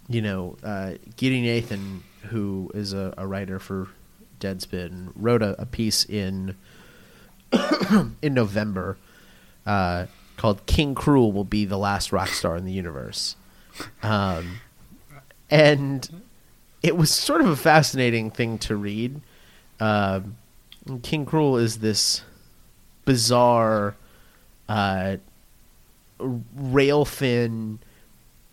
you 0.09 0.23
know, 0.23 0.57
uh, 0.63 0.95
Gideon 1.17 1.45
Nathan, 1.45 2.03
who 2.29 2.71
is 2.75 2.93
a, 2.93 3.15
a 3.17 3.27
writer 3.27 3.59
for 3.59 3.89
Deadspin, 4.41 5.13
wrote 5.17 5.43
a, 5.43 5.61
a 5.61 5.67
piece 5.67 6.05
in 6.05 6.57
in 8.23 8.35
November 8.35 8.97
uh, 9.67 10.07
called 10.37 10.65
"King 10.67 10.95
Krule 10.95 11.33
will 11.33 11.45
be 11.45 11.65
the 11.65 11.79
last 11.79 12.13
rock 12.13 12.29
star 12.29 12.57
in 12.57 12.65
the 12.65 12.73
universe," 12.73 13.37
um, 14.03 14.61
and 15.51 16.23
it 16.83 16.97
was 16.97 17.11
sort 17.11 17.41
of 17.41 17.49
a 17.49 17.57
fascinating 17.57 18.31
thing 18.31 18.59
to 18.59 18.77
read. 18.77 19.21
Um, 19.81 20.37
King 21.03 21.27
Krule 21.27 21.61
is 21.61 21.79
this 21.79 22.23
bizarre, 23.05 23.97
uh, 24.69 25.17
rail 26.19 27.05
thin, 27.05 27.81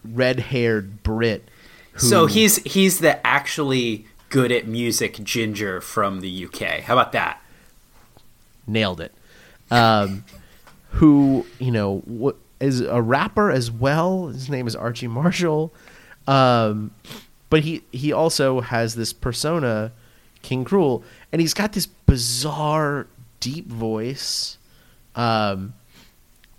red 0.03 0.39
haired 0.39 1.03
Brit. 1.03 1.47
Who, 1.93 1.99
So 2.07 2.25
he's 2.25 2.57
he's 2.63 2.99
the 2.99 3.25
actually 3.25 4.05
good 4.29 4.51
at 4.51 4.67
music 4.67 5.23
ginger 5.23 5.79
from 5.81 6.21
the 6.21 6.45
UK. 6.45 6.81
How 6.81 6.93
about 6.93 7.11
that? 7.11 7.39
nailed 8.67 9.01
it. 9.01 9.13
Um, 9.71 10.23
who 10.91 11.45
you 11.59 11.71
know 11.71 11.99
what 12.05 12.37
is 12.59 12.81
a 12.81 13.01
rapper 13.01 13.51
as 13.51 13.71
well. 13.71 14.27
His 14.27 14.49
name 14.49 14.67
is 14.67 14.75
Archie 14.75 15.07
Marshall, 15.07 15.73
um, 16.27 16.91
but 17.49 17.61
he 17.61 17.83
he 17.91 18.13
also 18.13 18.61
has 18.61 18.95
this 18.95 19.13
persona, 19.13 19.91
King 20.41 20.65
Krule, 20.65 21.03
and 21.31 21.41
he's 21.41 21.53
got 21.53 21.73
this 21.73 21.85
bizarre 21.85 23.07
deep 23.39 23.67
voice. 23.67 24.57
Um, 25.15 25.73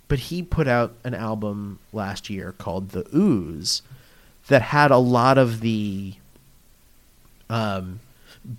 but 0.07 0.19
he 0.19 0.43
put 0.43 0.67
out 0.67 0.93
an 1.03 1.13
album 1.13 1.79
last 1.91 2.29
year 2.29 2.53
called 2.57 2.89
The 2.89 3.05
Ooze 3.15 3.81
that 4.47 4.61
had 4.61 4.91
a 4.91 4.97
lot 4.97 5.37
of 5.37 5.61
the 5.61 6.13
um, 7.49 7.99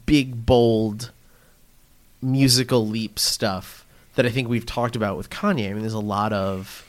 big, 0.05 0.47
bold 0.47 1.11
musical 2.21 2.87
leap 2.87 3.19
stuff 3.19 3.87
that 4.17 4.27
I 4.27 4.31
think 4.31 4.49
we've 4.49 4.67
talked 4.67 4.97
about 4.97 5.17
with 5.17 5.31
Kanye. 5.31 5.71
I 5.71 5.73
mean, 5.73 5.81
there's 5.81 5.93
a 5.93 5.99
lot 6.01 6.33
of 6.33 6.83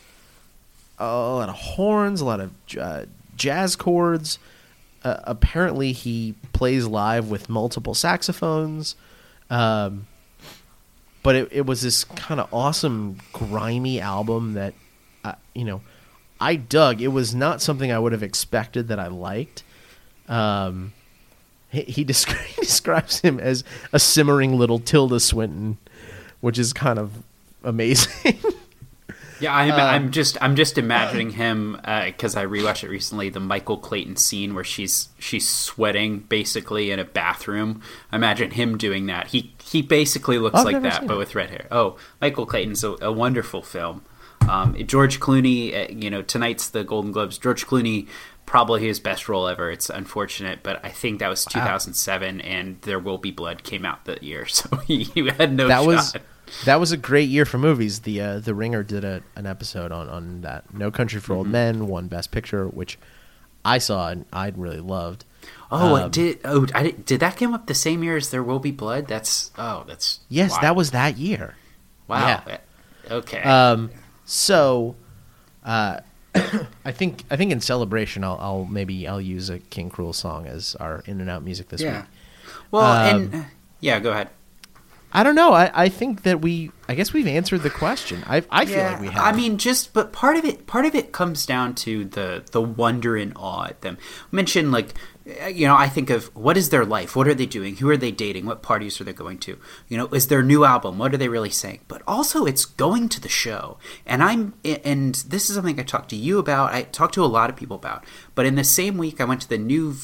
a 0.97 1.05
lot 1.05 1.49
of 1.49 1.55
horns, 1.55 2.21
a 2.21 2.25
lot 2.25 2.39
of 2.39 2.51
uh, 2.79 3.05
jazz 3.35 3.75
chords. 3.75 4.39
Uh, 5.03 5.17
apparently, 5.25 5.91
he 5.91 6.33
plays 6.53 6.87
live 6.87 7.29
with 7.29 7.49
multiple 7.49 7.93
saxophones. 7.93 8.95
Um, 9.49 10.07
but 11.27 11.35
it, 11.35 11.49
it 11.51 11.65
was 11.65 11.81
this 11.81 12.05
kind 12.05 12.39
of 12.39 12.47
awesome, 12.53 13.17
grimy 13.33 13.99
album 13.99 14.53
that, 14.53 14.73
uh, 15.25 15.33
you 15.53 15.65
know, 15.65 15.81
I 16.39 16.55
dug. 16.55 17.01
It 17.01 17.09
was 17.09 17.35
not 17.35 17.61
something 17.61 17.91
I 17.91 17.99
would 17.99 18.13
have 18.13 18.23
expected 18.23 18.87
that 18.87 18.97
I 18.97 19.07
liked. 19.07 19.65
Um, 20.29 20.93
he, 21.69 21.81
he 21.81 22.05
descri- 22.05 22.55
describes 22.55 23.19
him 23.19 23.41
as 23.41 23.65
a 23.91 23.99
simmering 23.99 24.57
little 24.57 24.79
Tilda 24.79 25.19
Swinton, 25.19 25.77
which 26.39 26.57
is 26.57 26.71
kind 26.71 26.97
of 26.97 27.11
amazing. 27.61 28.39
Yeah, 29.39 29.55
I'm, 29.55 29.71
um, 29.71 29.79
I'm 29.79 30.11
just 30.11 30.37
I'm 30.41 30.55
just 30.55 30.77
imagining 30.77 31.31
him 31.31 31.79
because 32.05 32.35
uh, 32.35 32.41
I 32.41 32.45
rewatched 32.45 32.83
it 32.83 32.89
recently. 32.89 33.29
The 33.29 33.39
Michael 33.39 33.77
Clayton 33.77 34.15
scene 34.15 34.55
where 34.55 34.63
she's 34.63 35.09
she's 35.19 35.47
sweating 35.47 36.19
basically 36.19 36.91
in 36.91 36.99
a 36.99 37.05
bathroom. 37.05 37.81
Imagine 38.11 38.51
him 38.51 38.77
doing 38.77 39.05
that. 39.07 39.27
He 39.27 39.53
he 39.63 39.81
basically 39.81 40.39
looks 40.39 40.63
like 40.63 40.81
that, 40.81 41.07
but 41.07 41.15
it. 41.15 41.17
with 41.17 41.35
red 41.35 41.49
hair. 41.49 41.67
Oh, 41.71 41.97
Michael 42.21 42.45
Clayton's 42.45 42.83
a, 42.83 42.95
a 43.01 43.11
wonderful 43.11 43.61
film. 43.61 44.03
Um, 44.49 44.75
George 44.85 45.19
Clooney, 45.19 45.73
uh, 45.75 45.91
you 45.91 46.09
know, 46.09 46.21
tonight's 46.21 46.69
the 46.69 46.83
Golden 46.83 47.11
Globes. 47.11 47.37
George 47.37 47.65
Clooney 47.65 48.07
probably 48.45 48.81
his 48.81 48.99
best 48.99 49.29
role 49.29 49.47
ever. 49.47 49.69
It's 49.69 49.89
unfortunate, 49.89 50.59
but 50.63 50.83
I 50.83 50.89
think 50.89 51.19
that 51.19 51.27
was 51.27 51.45
2007, 51.45 52.37
wow. 52.37 52.43
and 52.43 52.81
There 52.81 52.97
Will 52.97 53.17
Be 53.17 53.29
Blood 53.29 53.63
came 53.63 53.85
out 53.85 54.05
that 54.05 54.23
year, 54.23 54.45
so 54.47 54.77
he, 54.77 55.03
he 55.03 55.27
had 55.27 55.53
no. 55.53 55.67
That 55.67 55.81
shot. 55.81 55.87
was 55.87 56.15
that 56.65 56.79
was 56.79 56.91
a 56.91 56.97
great 56.97 57.29
year 57.29 57.45
for 57.45 57.57
movies. 57.57 58.01
The 58.01 58.21
uh, 58.21 58.39
the 58.39 58.53
Ringer 58.53 58.83
did 58.83 59.03
a, 59.03 59.21
an 59.35 59.45
episode 59.45 59.91
on, 59.91 60.09
on 60.09 60.41
that. 60.41 60.73
No 60.73 60.91
Country 60.91 61.19
for 61.19 61.33
mm-hmm. 61.33 61.37
Old 61.37 61.47
Men 61.47 61.87
won 61.87 62.07
Best 62.07 62.31
Picture, 62.31 62.67
which 62.67 62.97
I 63.63 63.77
saw 63.77 64.09
and 64.09 64.25
I 64.31 64.51
really 64.55 64.79
loved. 64.79 65.25
Oh, 65.71 65.95
um, 65.95 66.11
did 66.11 66.39
oh 66.45 66.65
I 66.73 66.83
did, 66.83 67.05
did 67.05 67.19
that 67.19 67.37
come 67.37 67.53
up 67.53 67.67
the 67.67 67.75
same 67.75 68.03
year 68.03 68.17
as 68.17 68.29
There 68.29 68.43
Will 68.43 68.59
Be 68.59 68.71
Blood? 68.71 69.07
That's 69.07 69.51
oh 69.57 69.83
that's 69.87 70.21
yes, 70.29 70.51
wild. 70.51 70.63
that 70.63 70.75
was 70.75 70.91
that 70.91 71.17
year. 71.17 71.55
Wow. 72.07 72.43
Yeah. 72.47 72.57
Okay. 73.11 73.41
Um. 73.41 73.91
So, 74.25 74.95
uh, 75.63 75.99
I 76.85 76.91
think 76.91 77.23
I 77.29 77.35
think 77.35 77.51
in 77.51 77.61
celebration, 77.61 78.23
I'll, 78.23 78.37
I'll, 78.39 78.65
maybe 78.65 79.07
I'll 79.07 79.21
use 79.21 79.49
a 79.49 79.59
King 79.59 79.89
Krule 79.89 80.13
song 80.13 80.47
as 80.47 80.75
our 80.75 81.03
in 81.05 81.21
and 81.21 81.29
out 81.29 81.43
music 81.43 81.69
this 81.69 81.81
yeah. 81.81 82.01
week. 82.01 82.09
Well, 82.71 83.15
um, 83.15 83.33
and 83.33 83.45
yeah, 83.79 83.99
go 83.99 84.11
ahead. 84.11 84.29
I 85.17 85.23
don't 85.23 85.33
know. 85.33 85.51
I, 85.51 85.71
I 85.73 85.89
think 85.89 86.21
that 86.23 86.41
we. 86.41 86.69
I 86.87 86.93
guess 86.93 87.11
we've 87.11 87.25
answered 87.25 87.63
the 87.63 87.71
question. 87.71 88.23
I 88.27 88.43
I 88.51 88.67
feel 88.67 88.77
yeah, 88.77 88.91
like 88.91 89.01
we 89.01 89.07
have. 89.07 89.23
I 89.23 89.35
mean, 89.35 89.57
just 89.57 89.91
but 89.91 90.13
part 90.13 90.37
of 90.37 90.45
it. 90.45 90.67
Part 90.67 90.85
of 90.85 90.93
it 90.93 91.11
comes 91.11 91.47
down 91.47 91.73
to 91.75 92.05
the 92.05 92.43
the 92.51 92.61
wonder 92.61 93.17
and 93.17 93.33
awe 93.35 93.65
at 93.65 93.81
them. 93.81 93.97
Mention 94.29 94.69
like, 94.69 94.93
eh, 95.25 95.47
you 95.47 95.65
know, 95.65 95.75
I 95.75 95.89
think 95.89 96.11
of 96.11 96.25
what 96.35 96.55
is 96.55 96.69
their 96.69 96.85
life? 96.85 97.15
What 97.15 97.27
are 97.27 97.33
they 97.33 97.47
doing? 97.47 97.77
Who 97.77 97.89
are 97.89 97.97
they 97.97 98.11
dating? 98.11 98.45
What 98.45 98.61
parties 98.61 99.01
are 99.01 99.05
they 99.05 99.11
going 99.11 99.39
to? 99.39 99.57
You 99.87 99.97
know, 99.97 100.05
is 100.09 100.27
their 100.27 100.43
new 100.43 100.65
album? 100.65 100.99
What 100.99 101.15
are 101.15 101.17
they 101.17 101.29
really 101.29 101.49
saying? 101.49 101.79
But 101.87 102.03
also, 102.07 102.45
it's 102.45 102.65
going 102.65 103.09
to 103.09 103.19
the 103.19 103.27
show. 103.27 103.79
And 104.05 104.21
I'm 104.21 104.53
and 104.63 105.15
this 105.15 105.49
is 105.49 105.55
something 105.55 105.79
I 105.79 105.83
talked 105.83 106.09
to 106.11 106.15
you 106.15 106.37
about. 106.37 106.73
I 106.73 106.83
talked 106.83 107.15
to 107.15 107.25
a 107.25 107.25
lot 107.25 107.49
of 107.49 107.55
people 107.55 107.77
about. 107.77 108.05
But 108.35 108.45
in 108.45 108.53
the 108.53 108.63
same 108.63 108.99
week, 108.99 109.19
I 109.19 109.25
went 109.25 109.41
to 109.41 109.49
the 109.49 109.57
new. 109.57 109.95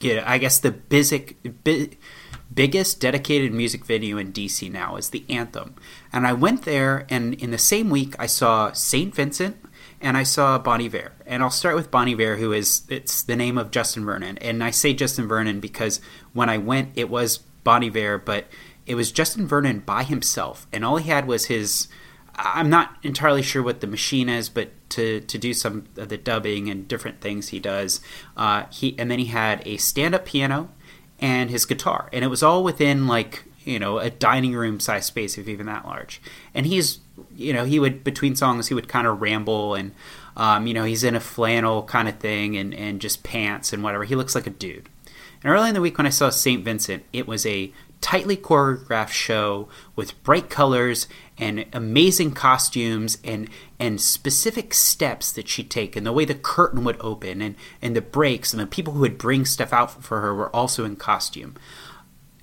Yeah, 0.00 0.24
I 0.26 0.38
guess 0.38 0.58
the 0.58 0.72
basic 0.72 1.36
biggest 2.54 3.00
dedicated 3.00 3.52
music 3.52 3.84
venue 3.84 4.18
in 4.18 4.32
DC 4.32 4.70
now 4.70 4.96
is 4.96 5.10
the 5.10 5.24
Anthem. 5.28 5.74
And 6.12 6.26
I 6.26 6.32
went 6.32 6.62
there, 6.62 7.06
and 7.08 7.34
in 7.34 7.50
the 7.50 7.58
same 7.58 7.90
week, 7.90 8.14
I 8.18 8.26
saw 8.26 8.72
St. 8.72 9.14
Vincent 9.14 9.56
and 10.00 10.16
I 10.16 10.22
saw 10.22 10.58
Bon 10.58 10.82
Iver. 10.82 11.12
And 11.26 11.42
I'll 11.42 11.50
start 11.50 11.76
with 11.76 11.90
Bon 11.90 12.08
Iver, 12.08 12.36
who 12.36 12.52
is 12.52 12.82
it's 12.88 13.22
the 13.22 13.36
name 13.36 13.56
of 13.56 13.70
Justin 13.70 14.04
Vernon. 14.04 14.36
And 14.38 14.62
I 14.62 14.70
say 14.70 14.92
Justin 14.92 15.26
Vernon 15.26 15.60
because 15.60 16.00
when 16.32 16.50
I 16.50 16.58
went, 16.58 16.90
it 16.94 17.08
was 17.08 17.38
Bon 17.38 17.82
Iver, 17.82 18.18
but 18.18 18.46
it 18.86 18.94
was 18.94 19.10
Justin 19.10 19.46
Vernon 19.46 19.80
by 19.80 20.04
himself, 20.04 20.66
and 20.72 20.84
all 20.84 20.98
he 20.98 21.10
had 21.10 21.26
was 21.26 21.46
his. 21.46 21.88
I'm 22.36 22.68
not 22.68 22.96
entirely 23.04 23.42
sure 23.42 23.62
what 23.62 23.80
the 23.80 23.86
machine 23.86 24.28
is, 24.28 24.48
but 24.48 24.70
to, 24.90 25.20
to 25.20 25.38
do 25.38 25.54
some 25.54 25.84
of 25.96 26.08
the 26.08 26.18
dubbing 26.18 26.68
and 26.68 26.88
different 26.88 27.20
things 27.20 27.48
he 27.48 27.60
does, 27.60 28.00
uh, 28.36 28.64
he 28.70 28.98
and 28.98 29.10
then 29.10 29.20
he 29.20 29.26
had 29.26 29.66
a 29.66 29.76
stand 29.76 30.14
up 30.14 30.26
piano 30.26 30.70
and 31.24 31.48
his 31.48 31.64
guitar, 31.64 32.10
and 32.12 32.22
it 32.22 32.28
was 32.28 32.42
all 32.42 32.62
within 32.62 33.06
like 33.06 33.44
you 33.64 33.78
know 33.78 33.98
a 33.98 34.10
dining 34.10 34.52
room 34.52 34.78
size 34.78 35.06
space, 35.06 35.38
if 35.38 35.48
even 35.48 35.64
that 35.64 35.86
large. 35.86 36.20
And 36.52 36.66
he's 36.66 37.00
you 37.34 37.54
know 37.54 37.64
he 37.64 37.80
would 37.80 38.04
between 38.04 38.36
songs 38.36 38.68
he 38.68 38.74
would 38.74 38.88
kind 38.88 39.06
of 39.06 39.22
ramble 39.22 39.74
and 39.74 39.92
um, 40.36 40.66
you 40.66 40.74
know 40.74 40.84
he's 40.84 41.02
in 41.02 41.16
a 41.16 41.20
flannel 41.20 41.84
kind 41.84 42.08
of 42.08 42.18
thing 42.18 42.58
and 42.58 42.74
and 42.74 43.00
just 43.00 43.22
pants 43.22 43.72
and 43.72 43.82
whatever. 43.82 44.04
He 44.04 44.14
looks 44.14 44.34
like 44.34 44.46
a 44.46 44.50
dude. 44.50 44.90
And 45.42 45.50
early 45.50 45.70
in 45.70 45.74
the 45.74 45.80
week 45.80 45.96
when 45.96 46.06
I 46.06 46.10
saw 46.10 46.28
St. 46.28 46.62
Vincent, 46.62 47.04
it 47.14 47.26
was 47.26 47.46
a 47.46 47.72
tightly 48.04 48.36
choreographed 48.36 49.08
show 49.08 49.66
with 49.96 50.22
bright 50.22 50.50
colors 50.50 51.08
and 51.38 51.64
amazing 51.72 52.30
costumes 52.32 53.16
and 53.24 53.48
and 53.80 53.98
specific 53.98 54.74
steps 54.74 55.32
that 55.32 55.48
she'd 55.48 55.70
take 55.70 55.96
and 55.96 56.04
the 56.04 56.12
way 56.12 56.26
the 56.26 56.34
curtain 56.34 56.84
would 56.84 56.98
open 57.00 57.40
and, 57.40 57.56
and 57.80 57.96
the 57.96 58.02
breaks 58.02 58.52
and 58.52 58.60
the 58.60 58.66
people 58.66 58.92
who 58.92 59.00
would 59.00 59.16
bring 59.16 59.46
stuff 59.46 59.72
out 59.72 60.04
for 60.04 60.20
her 60.20 60.34
were 60.34 60.54
also 60.54 60.84
in 60.84 60.96
costume. 60.96 61.54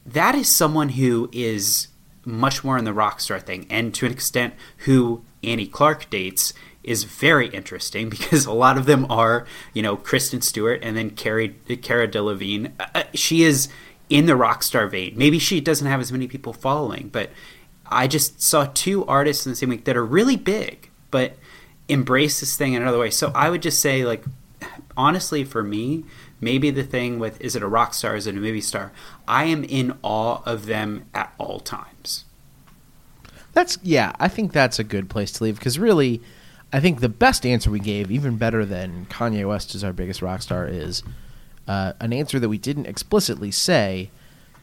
That 0.03 0.33
is 0.33 0.49
someone 0.49 0.89
who 0.89 1.29
is 1.31 1.89
much 2.25 2.63
more 2.63 2.79
in 2.79 2.83
the 2.83 2.91
rock 2.91 3.19
star 3.19 3.39
thing 3.39 3.67
and 3.69 3.93
to 3.93 4.07
an 4.07 4.11
extent 4.11 4.55
who 4.77 5.23
Annie 5.43 5.67
Clark 5.67 6.09
dates 6.09 6.55
is 6.83 7.03
very 7.03 7.49
interesting 7.49 8.09
because 8.15 8.47
a 8.47 8.51
lot 8.51 8.79
of 8.79 8.87
them 8.87 9.05
are, 9.11 9.45
you 9.75 9.83
know, 9.83 9.95
Kristen 9.95 10.41
Stewart 10.41 10.79
and 10.81 10.97
then 10.97 11.11
Carrie, 11.11 11.49
Cara 11.83 12.07
Delevingne. 12.07 12.71
Uh, 12.79 13.03
she 13.13 13.43
is 13.43 13.67
in 14.11 14.25
the 14.25 14.35
rock 14.35 14.61
star 14.61 14.85
vein. 14.87 15.13
Maybe 15.15 15.39
she 15.39 15.61
doesn't 15.61 15.87
have 15.87 16.01
as 16.01 16.11
many 16.11 16.27
people 16.27 16.51
following, 16.51 17.07
but 17.07 17.31
I 17.87 18.07
just 18.07 18.41
saw 18.41 18.69
two 18.73 19.05
artists 19.05 19.45
in 19.45 19.53
the 19.53 19.55
same 19.55 19.69
week 19.69 19.85
that 19.85 19.95
are 19.95 20.05
really 20.05 20.35
big, 20.35 20.89
but 21.09 21.37
embrace 21.87 22.41
this 22.41 22.57
thing 22.57 22.73
in 22.73 22.81
another 22.81 22.99
way. 22.99 23.09
So 23.09 23.31
I 23.33 23.49
would 23.49 23.61
just 23.61 23.79
say, 23.79 24.05
like, 24.05 24.23
honestly, 24.97 25.45
for 25.45 25.63
me, 25.63 26.03
maybe 26.41 26.71
the 26.71 26.83
thing 26.83 27.19
with 27.19 27.39
is 27.39 27.55
it 27.55 27.63
a 27.63 27.67
rock 27.67 27.93
star, 27.93 28.17
is 28.17 28.27
it 28.27 28.35
a 28.35 28.39
movie 28.39 28.61
star? 28.61 28.91
I 29.29 29.45
am 29.45 29.63
in 29.63 29.97
awe 30.03 30.41
of 30.45 30.65
them 30.65 31.05
at 31.13 31.33
all 31.37 31.61
times. 31.61 32.25
That's 33.53 33.77
yeah, 33.81 34.13
I 34.19 34.27
think 34.27 34.51
that's 34.51 34.77
a 34.77 34.83
good 34.83 35.09
place 35.09 35.31
to 35.33 35.45
leave 35.45 35.55
because 35.55 35.79
really, 35.79 36.21
I 36.73 36.81
think 36.81 36.99
the 36.99 37.09
best 37.09 37.45
answer 37.45 37.71
we 37.71 37.79
gave, 37.79 38.11
even 38.11 38.35
better 38.35 38.65
than 38.65 39.05
Kanye 39.05 39.47
West 39.47 39.73
is 39.73 39.85
our 39.85 39.93
biggest 39.93 40.21
rock 40.21 40.41
star, 40.41 40.67
is 40.67 41.01
uh, 41.67 41.93
an 41.99 42.13
answer 42.13 42.39
that 42.39 42.49
we 42.49 42.57
didn't 42.57 42.85
explicitly 42.85 43.51
say, 43.51 44.09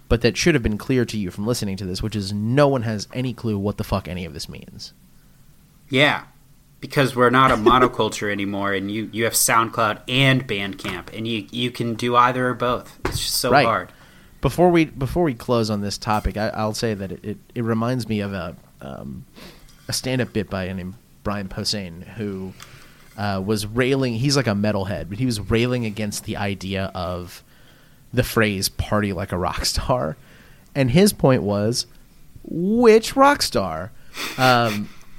but 0.08 0.22
that 0.22 0.36
should 0.36 0.54
have 0.54 0.62
been 0.62 0.78
clear 0.78 1.04
to 1.04 1.18
you 1.18 1.30
from 1.30 1.46
listening 1.46 1.76
to 1.76 1.84
this, 1.84 2.02
which 2.02 2.16
is 2.16 2.32
no 2.32 2.68
one 2.68 2.82
has 2.82 3.08
any 3.12 3.32
clue 3.34 3.58
what 3.58 3.76
the 3.76 3.84
fuck 3.84 4.08
any 4.08 4.24
of 4.24 4.32
this 4.32 4.48
means. 4.48 4.92
Yeah, 5.88 6.24
because 6.80 7.14
we're 7.14 7.30
not 7.30 7.50
a 7.50 7.56
monoculture 7.56 8.30
anymore, 8.32 8.72
and 8.72 8.90
you, 8.90 9.08
you 9.12 9.24
have 9.24 9.34
SoundCloud 9.34 10.02
and 10.08 10.46
Bandcamp, 10.46 11.16
and 11.16 11.26
you 11.26 11.46
you 11.50 11.70
can 11.70 11.94
do 11.94 12.16
either 12.16 12.48
or 12.48 12.54
both. 12.54 12.98
It's 13.06 13.20
just 13.20 13.36
so 13.36 13.50
right. 13.50 13.66
hard. 13.66 13.92
Before 14.40 14.70
we 14.70 14.84
before 14.84 15.24
we 15.24 15.34
close 15.34 15.68
on 15.68 15.80
this 15.80 15.98
topic, 15.98 16.36
I, 16.36 16.64
will 16.64 16.74
say 16.74 16.94
that 16.94 17.10
it, 17.10 17.24
it, 17.24 17.38
it, 17.56 17.62
reminds 17.64 18.08
me 18.08 18.20
of 18.20 18.32
a 18.32 18.56
um, 18.80 19.24
a 19.88 19.92
stand 19.92 20.20
up 20.20 20.32
bit 20.32 20.48
by 20.48 20.64
a 20.64 20.74
named 20.74 20.94
Brian 21.24 21.48
Posehn 21.48 22.04
who 22.04 22.52
uh, 23.18 23.42
was 23.44 23.66
railing. 23.66 24.14
He's 24.14 24.36
like 24.36 24.46
a 24.46 24.52
metalhead, 24.52 25.08
but 25.10 25.18
he 25.18 25.26
was 25.26 25.40
railing 25.40 25.84
against 25.84 26.24
the 26.24 26.36
idea 26.36 26.90
of 26.94 27.42
the 28.12 28.22
phrase 28.22 28.68
"party 28.68 29.12
like 29.12 29.32
a 29.32 29.36
rock 29.36 29.64
star," 29.66 30.16
and 30.74 30.90
his 30.92 31.12
point 31.12 31.42
was, 31.42 31.86
which 32.44 33.16
rock 33.16 33.42
star? 33.42 33.90
Um, 34.38 34.88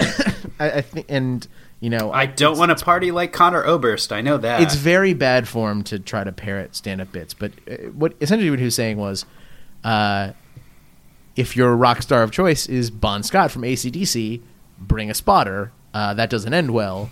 I, 0.60 0.72
I 0.72 0.82
think, 0.82 1.06
and 1.10 1.46
you 1.82 1.90
know, 1.90 2.12
I 2.12 2.26
don't 2.26 2.58
want 2.58 2.76
to 2.76 2.84
party 2.84 3.12
like 3.12 3.34
Conor 3.34 3.66
Oberst. 3.66 4.14
I 4.14 4.22
know 4.22 4.38
that 4.38 4.62
it's 4.62 4.76
very 4.76 5.14
bad 5.14 5.48
form 5.48 5.84
to 5.84 6.00
try 6.00 6.24
to 6.24 6.32
parrot 6.32 6.76
stand-up 6.76 7.12
bits. 7.12 7.34
But 7.34 7.52
uh, 7.70 7.76
what 7.90 8.16
essentially 8.22 8.50
what 8.50 8.60
he 8.60 8.66
was 8.66 8.76
saying 8.76 8.98
was, 8.98 9.26
uh, 9.84 10.32
if 11.36 11.58
your 11.58 11.76
rock 11.76 12.02
star 12.02 12.24
of 12.24 12.32
choice 12.32 12.66
is 12.68 12.90
Bon 12.90 13.24
Scott 13.24 13.52
from 13.52 13.64
ACDC, 13.64 14.42
bring 14.80 15.12
a 15.12 15.14
spotter. 15.14 15.74
Uh, 15.94 16.14
that 16.14 16.30
doesn't 16.30 16.54
end 16.54 16.72
well. 16.72 17.10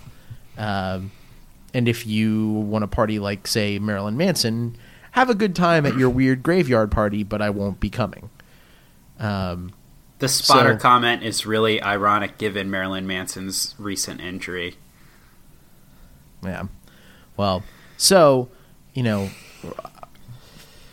Um, 0.58 1.12
and 1.72 1.88
if 1.88 2.06
you 2.06 2.48
want 2.48 2.82
to 2.82 2.86
party 2.86 3.18
like, 3.18 3.46
say, 3.46 3.78
Marilyn 3.78 4.16
Manson, 4.16 4.76
have 5.12 5.30
a 5.30 5.34
good 5.34 5.54
time 5.56 5.86
at 5.86 5.96
your 5.96 6.10
weird 6.10 6.42
graveyard 6.42 6.90
party, 6.90 7.22
but 7.22 7.40
I 7.40 7.50
won't 7.50 7.80
be 7.80 7.90
coming. 7.90 8.30
Um, 9.18 9.72
the 10.18 10.28
spotter 10.28 10.74
so, 10.74 10.78
comment 10.78 11.22
is 11.22 11.46
really 11.46 11.80
ironic 11.80 12.38
given 12.38 12.70
Marilyn 12.70 13.06
Manson's 13.06 13.74
recent 13.78 14.20
injury. 14.20 14.76
Yeah. 16.42 16.64
Well, 17.36 17.62
so, 17.96 18.48
you 18.94 19.02
know, 19.02 19.30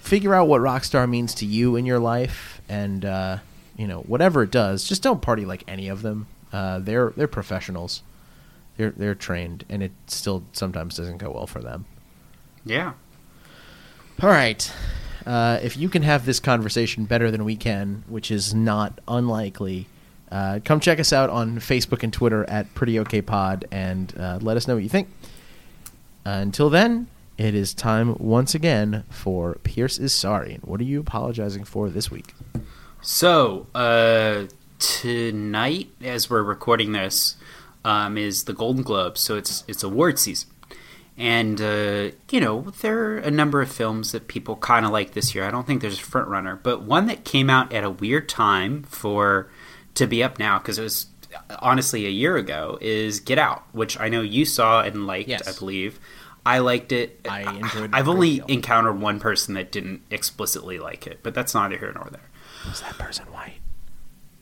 figure 0.02 0.36
out 0.36 0.48
what 0.48 0.62
Rockstar 0.62 1.10
means 1.10 1.34
to 1.36 1.46
you 1.46 1.76
in 1.76 1.86
your 1.86 2.00
life, 2.00 2.62
and 2.70 3.04
uh, 3.04 3.38
you 3.76 3.88
know 3.88 4.02
whatever 4.02 4.44
it 4.44 4.52
does, 4.52 4.84
just 4.84 5.02
don't 5.02 5.22
party 5.22 5.46
like 5.46 5.64
any 5.68 5.88
of 5.88 6.02
them. 6.02 6.28
Uh, 6.54 6.80
they're 6.80 7.12
they're 7.18 7.28
professionals. 7.28 8.02
They're 8.78 8.92
they're 8.92 9.16
trained, 9.16 9.66
and 9.70 9.82
it 9.82 9.92
still 10.08 10.44
sometimes 10.52 10.98
doesn't 10.98 11.18
go 11.18 11.32
well 11.32 11.48
for 11.48 11.62
them. 11.62 11.86
Yeah. 12.66 12.94
All 14.22 14.30
right. 14.30 14.72
Uh, 15.26 15.60
if 15.62 15.76
you 15.76 15.90
can 15.90 16.04
have 16.04 16.26
this 16.26 16.40
conversation 16.40 17.06
better 17.06 17.32
than 17.32 17.44
we 17.46 17.56
can, 17.56 18.04
which 18.08 18.30
is 18.30 18.54
not 18.54 19.00
unlikely, 19.08 19.88
uh, 20.32 20.60
come 20.64 20.80
check 20.80 21.00
us 21.00 21.12
out 21.12 21.30
on 21.30 21.58
Facebook 21.58 22.04
and 22.04 22.14
Twitter 22.14 22.48
at 22.50 22.74
Pretty 22.76 23.00
Okay 23.00 23.22
Pod 23.22 23.66
and 23.72 24.14
uh, 24.20 24.38
let 24.42 24.56
us 24.56 24.68
know 24.68 24.76
what 24.76 24.84
you 24.84 24.90
think. 24.90 25.10
until 26.26 26.70
then, 26.70 27.08
it 27.38 27.54
is 27.56 27.74
time 27.74 28.16
once 28.20 28.56
again 28.56 29.04
for 29.10 29.56
Pierce 29.64 29.98
is 29.98 30.14
sorry. 30.14 30.54
And 30.54 30.64
What 30.64 30.80
are 30.80 30.86
you 30.86 31.00
apologizing 31.00 31.64
for 31.66 31.90
this 31.90 32.10
week? 32.10 32.34
So, 33.02 33.68
uh, 33.76 34.46
tonight, 34.80 35.90
as 36.02 36.30
we're 36.30 36.44
recording 36.44 36.92
this, 36.94 37.36
um, 37.86 38.18
is 38.18 38.44
the 38.44 38.54
Golden 38.54 38.84
Globes. 38.84 39.22
So 39.22 39.38
it's 39.38 39.64
it's 39.68 39.84
award 39.84 40.20
season, 40.20 40.50
and 41.18 41.62
uh, 41.62 42.12
you 42.30 42.42
know 42.42 42.62
there 42.82 43.00
are 43.12 43.18
a 43.20 43.32
number 43.32 43.62
of 43.62 43.72
films 43.72 44.12
that 44.12 44.28
people 44.28 44.58
kind 44.58 44.86
of 44.86 44.92
like 44.92 45.14
this 45.14 45.34
year. 45.34 45.46
I 45.46 45.52
don't 45.52 45.66
think 45.66 45.82
there's 45.82 46.00
a 46.00 46.04
front 46.04 46.28
runner, 46.28 46.60
but 46.62 46.82
one 46.82 47.06
that 47.06 47.24
came 47.24 47.50
out 47.50 47.72
at 47.72 47.84
a 47.86 47.90
weird 47.90 48.28
time 48.28 48.84
for 48.84 49.50
to 49.94 50.08
be 50.08 50.22
up 50.22 50.38
now 50.40 50.58
because 50.58 50.78
it 50.78 50.84
was 50.84 51.06
honestly 51.60 52.06
a 52.06 52.10
year 52.10 52.36
ago 52.36 52.78
is 52.82 53.20
Get 53.20 53.38
Out, 53.38 53.64
which 53.72 54.00
I 54.00 54.10
know 54.10 54.22
you 54.22 54.46
saw 54.46 54.82
and 54.82 55.08
liked. 55.08 55.30
Yes. 55.30 55.48
I 55.48 55.58
believe. 55.58 56.00
I 56.48 56.60
liked 56.60 56.92
it. 56.92 57.22
I 57.28 57.42
enjoyed 57.56 57.86
it 57.86 57.90
I've 57.94 58.08
only 58.08 58.36
deal. 58.38 58.46
encountered 58.48 59.00
one 59.02 59.20
person 59.20 59.56
that 59.56 59.72
didn't 59.72 60.04
explicitly 60.12 60.78
like 60.78 61.08
it, 61.08 61.20
but 61.24 61.34
that's 61.34 61.56
neither 61.56 61.78
here 61.78 61.92
nor 61.96 62.08
there. 62.12 62.30
Was 62.68 62.82
that 62.82 62.98
person 63.00 63.26
white? 63.32 63.58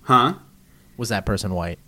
Huh? 0.02 0.34
Was 0.98 1.10
that 1.10 1.26
person 1.26 1.54
white? 1.54 1.80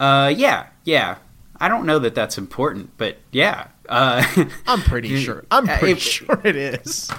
Uh, 0.00 0.32
yeah, 0.36 0.66
yeah. 0.84 1.16
I 1.60 1.68
don't 1.68 1.86
know 1.86 1.98
that 2.00 2.14
that's 2.14 2.36
important, 2.38 2.90
but 2.98 3.18
yeah. 3.32 3.68
Uh, 3.88 4.24
I'm 4.66 4.80
pretty 4.82 5.20
sure. 5.22 5.44
I'm 5.50 5.68
Uh, 5.68 5.78
pretty 5.78 5.92
it- 5.92 6.00
sure 6.00 6.40
it 6.44 6.56
is. 6.56 7.10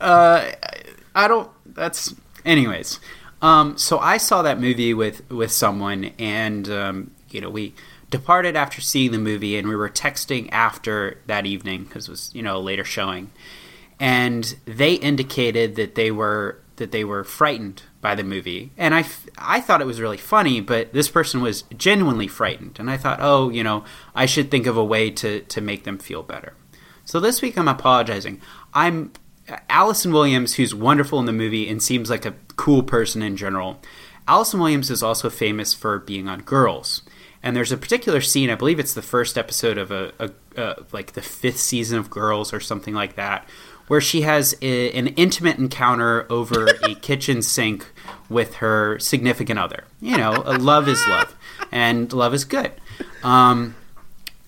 uh, 0.00 0.50
I 1.14 1.28
don't. 1.28 1.50
That's 1.66 2.14
anyways. 2.44 3.00
Um, 3.42 3.76
so 3.76 3.98
I 3.98 4.16
saw 4.18 4.42
that 4.42 4.60
movie 4.60 4.94
with 4.94 5.28
with 5.30 5.50
someone, 5.52 6.10
and 6.18 6.68
um, 6.70 7.10
you 7.30 7.40
know 7.40 7.50
we 7.50 7.74
departed 8.10 8.56
after 8.56 8.80
seeing 8.80 9.10
the 9.12 9.18
movie, 9.18 9.56
and 9.58 9.68
we 9.68 9.76
were 9.76 9.88
texting 9.90 10.48
after 10.52 11.18
that 11.26 11.44
evening 11.46 11.84
because 11.84 12.08
it 12.08 12.10
was 12.12 12.30
you 12.34 12.42
know 12.42 12.56
a 12.56 12.60
later 12.60 12.84
showing, 12.84 13.30
and 14.00 14.56
they 14.64 14.94
indicated 14.94 15.76
that 15.76 15.94
they 15.96 16.10
were 16.10 16.58
that 16.76 16.92
they 16.92 17.04
were 17.04 17.24
frightened 17.24 17.82
by 18.02 18.14
the 18.14 18.24
movie, 18.24 18.72
and 18.76 18.94
I, 18.94 19.06
I 19.38 19.60
thought 19.60 19.80
it 19.80 19.86
was 19.86 20.00
really 20.00 20.18
funny, 20.18 20.60
but 20.60 20.92
this 20.92 21.08
person 21.08 21.40
was 21.40 21.62
genuinely 21.74 22.28
frightened, 22.28 22.78
and 22.78 22.90
I 22.90 22.98
thought, 22.98 23.20
oh, 23.22 23.48
you 23.48 23.64
know, 23.64 23.84
I 24.14 24.26
should 24.26 24.50
think 24.50 24.66
of 24.66 24.76
a 24.76 24.84
way 24.84 25.10
to 25.12 25.40
to 25.40 25.60
make 25.62 25.84
them 25.84 25.96
feel 25.96 26.22
better. 26.22 26.52
So 27.04 27.20
this 27.20 27.40
week 27.40 27.56
I'm 27.56 27.68
apologizing. 27.68 28.42
I'm 28.74 29.12
Allison 29.68 30.12
Williams, 30.12 30.54
who's 30.54 30.74
wonderful 30.74 31.18
in 31.20 31.26
the 31.26 31.32
movie 31.32 31.68
and 31.68 31.82
seems 31.82 32.10
like 32.10 32.26
a 32.26 32.34
cool 32.56 32.82
person 32.82 33.22
in 33.22 33.36
general. 33.36 33.80
Allison 34.28 34.60
Williams 34.60 34.90
is 34.90 35.02
also 35.02 35.30
famous 35.30 35.74
for 35.74 35.98
being 35.98 36.28
on 36.28 36.42
Girls. 36.42 37.02
And 37.42 37.56
there's 37.56 37.72
a 37.72 37.76
particular 37.76 38.20
scene, 38.20 38.50
I 38.50 38.54
believe 38.54 38.78
it's 38.78 38.94
the 38.94 39.02
first 39.02 39.36
episode 39.36 39.76
of 39.76 39.90
a, 39.90 40.12
a, 40.20 40.60
uh 40.60 40.84
like 40.92 41.12
the 41.12 41.22
fifth 41.22 41.58
season 41.58 41.98
of 41.98 42.08
Girls 42.08 42.52
or 42.52 42.60
something 42.60 42.94
like 42.94 43.16
that, 43.16 43.48
where 43.92 44.00
she 44.00 44.22
has 44.22 44.56
a, 44.62 44.90
an 44.92 45.08
intimate 45.08 45.58
encounter 45.58 46.26
over 46.32 46.66
a 46.82 46.94
kitchen 47.02 47.42
sink 47.42 47.84
with 48.30 48.54
her 48.54 48.98
significant 48.98 49.58
other. 49.58 49.84
You 50.00 50.16
know, 50.16 50.30
love 50.30 50.88
is 50.88 51.06
love, 51.08 51.36
and 51.70 52.10
love 52.10 52.32
is 52.32 52.46
good. 52.46 52.72
Um, 53.22 53.74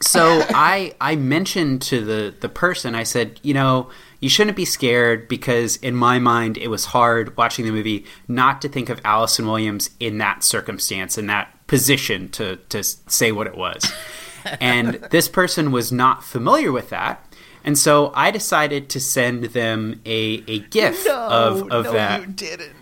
so 0.00 0.46
I 0.48 0.94
I 0.98 1.16
mentioned 1.16 1.82
to 1.82 2.02
the 2.02 2.34
the 2.40 2.48
person 2.48 2.94
I 2.94 3.02
said, 3.02 3.38
you 3.42 3.52
know, 3.52 3.90
you 4.18 4.30
shouldn't 4.30 4.56
be 4.56 4.64
scared 4.64 5.28
because 5.28 5.76
in 5.76 5.94
my 5.94 6.18
mind 6.18 6.56
it 6.56 6.68
was 6.68 6.86
hard 6.86 7.36
watching 7.36 7.66
the 7.66 7.70
movie 7.70 8.06
not 8.26 8.62
to 8.62 8.68
think 8.70 8.88
of 8.88 8.98
Allison 9.04 9.46
Williams 9.46 9.90
in 10.00 10.16
that 10.16 10.42
circumstance 10.42 11.18
in 11.18 11.26
that 11.26 11.66
position 11.66 12.30
to 12.30 12.56
to 12.70 12.82
say 12.82 13.30
what 13.30 13.46
it 13.46 13.58
was. 13.58 13.92
and 14.58 14.94
this 15.10 15.28
person 15.28 15.70
was 15.70 15.92
not 15.92 16.24
familiar 16.24 16.72
with 16.72 16.88
that. 16.88 17.22
And 17.64 17.78
so 17.78 18.12
I 18.14 18.30
decided 18.30 18.88
to 18.90 19.00
send 19.00 19.44
them 19.44 20.00
a, 20.04 20.44
a 20.46 20.58
GIF 20.60 21.06
of, 21.06 21.70
of 21.70 21.84
that. 21.92 22.36
didn't. 22.36 22.72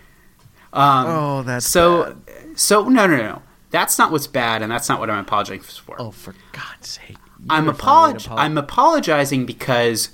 Um, 0.73 1.05
Oh, 1.07 1.43
that's 1.43 1.65
so 1.65 2.15
bad. 2.27 2.59
so 2.59 2.89
no 2.89 3.07
no 3.07 3.17
no. 3.17 3.41
That's 3.69 3.97
not 3.97 4.11
what's 4.11 4.27
bad, 4.27 4.61
and 4.61 4.71
that's 4.71 4.89
not 4.89 4.99
what 4.99 5.09
I'm 5.09 5.19
apologizing 5.19 5.61
for. 5.61 5.95
Oh, 5.99 6.11
for 6.11 6.35
God's 6.51 6.89
sake! 6.89 7.17
You 7.39 7.45
I'm 7.49 7.65
better 7.65 7.77
find 7.77 8.11
a 8.15 8.17
way 8.17 8.23
apolog- 8.25 8.39
I'm 8.39 8.57
apologizing 8.57 9.45
because 9.45 10.09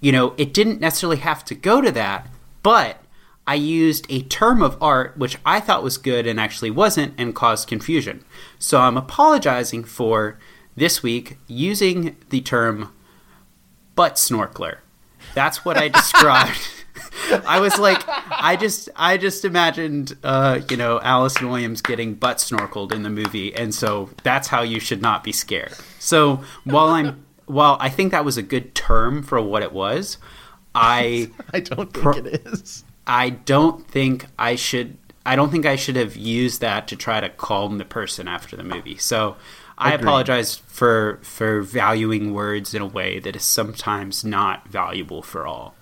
you 0.00 0.12
know 0.12 0.34
it 0.36 0.52
didn't 0.54 0.80
necessarily 0.80 1.16
have 1.18 1.44
to 1.46 1.54
go 1.54 1.80
to 1.80 1.90
that, 1.92 2.28
but 2.62 2.98
I 3.46 3.54
used 3.54 4.06
a 4.08 4.22
term 4.22 4.62
of 4.62 4.76
art 4.80 5.16
which 5.16 5.36
I 5.46 5.58
thought 5.60 5.82
was 5.82 5.98
good 5.98 6.26
and 6.26 6.38
actually 6.38 6.70
wasn't 6.70 7.14
and 7.18 7.34
caused 7.34 7.66
confusion. 7.68 8.24
So 8.58 8.80
I'm 8.80 8.96
apologizing 8.96 9.84
for 9.84 10.38
this 10.76 11.02
week 11.02 11.38
using 11.48 12.16
the 12.30 12.40
term 12.40 12.92
butt 13.94 14.14
snorkeler. 14.14 14.78
That's 15.34 15.64
what 15.64 15.76
I 15.76 15.88
described. 15.88 16.58
I 17.46 17.60
was 17.60 17.78
like, 17.78 18.02
I 18.06 18.56
just, 18.56 18.88
I 18.96 19.16
just 19.16 19.44
imagined, 19.44 20.16
uh, 20.22 20.60
you 20.68 20.76
know, 20.76 21.00
Allison 21.00 21.48
Williams 21.48 21.80
getting 21.80 22.14
butt 22.14 22.38
snorkeled 22.38 22.92
in 22.92 23.02
the 23.02 23.10
movie, 23.10 23.54
and 23.54 23.74
so 23.74 24.10
that's 24.22 24.48
how 24.48 24.62
you 24.62 24.80
should 24.80 25.00
not 25.00 25.24
be 25.24 25.32
scared. 25.32 25.72
So 25.98 26.42
while 26.64 26.88
I'm, 26.88 27.24
while 27.46 27.76
I 27.80 27.88
think 27.88 28.12
that 28.12 28.24
was 28.24 28.36
a 28.36 28.42
good 28.42 28.74
term 28.74 29.22
for 29.22 29.40
what 29.40 29.62
it 29.62 29.72
was, 29.72 30.18
I, 30.74 31.30
I 31.52 31.60
don't 31.60 31.92
think 31.92 32.02
Pro- 32.02 32.16
it 32.16 32.46
is. 32.46 32.84
I 33.06 33.30
don't 33.30 33.86
think 33.88 34.26
I 34.38 34.54
should. 34.54 34.98
I 35.24 35.36
don't 35.36 35.50
think 35.50 35.66
I 35.66 35.76
should 35.76 35.94
have 35.96 36.16
used 36.16 36.60
that 36.62 36.88
to 36.88 36.96
try 36.96 37.20
to 37.20 37.28
calm 37.28 37.78
the 37.78 37.84
person 37.84 38.26
after 38.26 38.56
the 38.56 38.64
movie. 38.64 38.98
So 38.98 39.36
I 39.82 39.92
Agreed. 39.94 40.04
apologize 40.06 40.56
for 40.56 41.18
for 41.22 41.60
valuing 41.62 42.32
words 42.32 42.72
in 42.74 42.82
a 42.82 42.86
way 42.86 43.18
that 43.18 43.34
is 43.36 43.42
sometimes 43.42 44.24
not 44.24 44.68
valuable 44.68 45.22
for 45.22 45.46
all. 45.46 45.74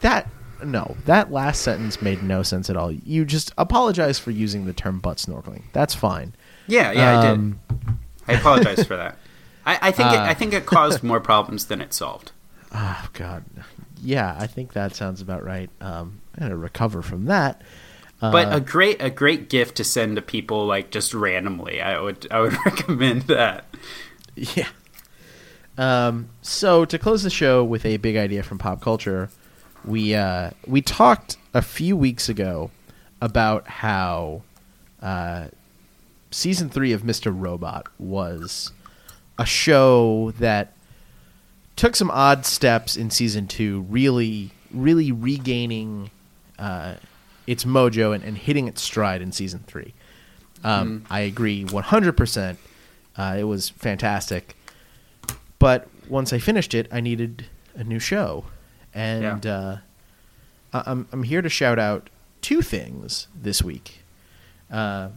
That 0.00 0.28
no, 0.64 0.96
that 1.06 1.30
last 1.30 1.62
sentence 1.62 2.02
made 2.02 2.22
no 2.22 2.42
sense 2.42 2.68
at 2.68 2.76
all. 2.76 2.90
You 2.92 3.24
just 3.24 3.52
apologize 3.56 4.18
for 4.18 4.30
using 4.32 4.66
the 4.66 4.72
term 4.72 4.98
butt 4.98 5.18
snorkeling. 5.18 5.62
That's 5.72 5.94
fine. 5.94 6.34
Yeah, 6.66 6.90
yeah, 6.92 7.20
I 7.20 7.26
Um, 7.28 7.60
did. 7.68 7.78
I 8.26 8.32
apologize 8.34 8.84
for 8.84 8.96
that. 8.96 9.16
I, 9.64 9.78
I 9.88 9.90
think 9.92 10.12
it, 10.12 10.18
Uh. 10.18 10.22
I 10.24 10.34
think 10.34 10.52
it 10.52 10.66
caused 10.66 11.02
more 11.02 11.20
problems 11.20 11.66
than 11.66 11.80
it 11.80 11.94
solved. 11.94 12.32
Oh 12.74 13.08
God, 13.14 13.44
yeah, 14.02 14.36
I 14.38 14.46
think 14.46 14.72
that 14.74 14.94
sounds 14.94 15.20
about 15.22 15.44
right. 15.44 15.70
Um, 15.80 16.20
I 16.36 16.40
gotta 16.40 16.56
recover 16.56 17.02
from 17.02 17.26
that. 17.26 17.62
Uh, 18.20 18.32
But 18.32 18.52
a 18.52 18.60
great 18.60 19.00
a 19.00 19.10
great 19.10 19.48
gift 19.48 19.76
to 19.76 19.84
send 19.84 20.16
to 20.16 20.22
people 20.22 20.66
like 20.66 20.90
just 20.90 21.14
randomly. 21.14 21.80
I 21.80 22.00
would 22.00 22.26
I 22.30 22.40
would 22.40 22.56
recommend 22.66 23.22
that. 23.22 23.64
Yeah. 24.34 24.68
Um, 25.76 26.30
so 26.42 26.84
to 26.84 26.98
close 26.98 27.22
the 27.22 27.30
show 27.30 27.62
with 27.62 27.86
a 27.86 27.96
big 27.98 28.16
idea 28.16 28.42
from 28.42 28.58
pop 28.58 28.80
culture, 28.80 29.30
we 29.84 30.14
uh, 30.14 30.50
we 30.66 30.82
talked 30.82 31.36
a 31.54 31.62
few 31.62 31.96
weeks 31.96 32.28
ago 32.28 32.70
about 33.20 33.68
how 33.68 34.42
uh, 35.00 35.46
season 36.30 36.68
three 36.68 36.92
of 36.92 37.02
Mr. 37.02 37.32
Robot 37.34 37.86
was 37.98 38.72
a 39.38 39.46
show 39.46 40.32
that 40.38 40.74
took 41.76 41.94
some 41.94 42.10
odd 42.10 42.44
steps 42.44 42.96
in 42.96 43.10
season 43.10 43.46
two, 43.46 43.82
really, 43.88 44.50
really 44.72 45.12
regaining 45.12 46.10
uh, 46.58 46.94
its 47.48 47.64
mojo 47.64 48.14
and, 48.14 48.22
and 48.22 48.36
hitting 48.38 48.68
its 48.68 48.82
stride 48.82 49.22
in 49.22 49.32
season 49.32 49.64
three. 49.66 49.94
Um, 50.62 51.04
I 51.10 51.20
agree 51.20 51.64
100%. 51.64 52.56
Uh, 53.16 53.36
it 53.38 53.44
was 53.44 53.70
fantastic. 53.70 54.54
But 55.58 55.88
once 56.08 56.32
I 56.32 56.38
finished 56.38 56.74
it, 56.74 56.86
I 56.92 57.00
needed 57.00 57.46
a 57.74 57.84
new 57.84 57.98
show. 57.98 58.44
And 58.94 59.46
uh, 59.46 59.76
I- 60.72 60.82
I'm, 60.86 61.08
I'm 61.12 61.22
here 61.22 61.42
to 61.42 61.48
shout 61.48 61.78
out 61.78 62.10
two 62.42 62.60
things 62.62 63.28
this 63.34 63.62
week 63.62 64.00
uh, 64.70 65.08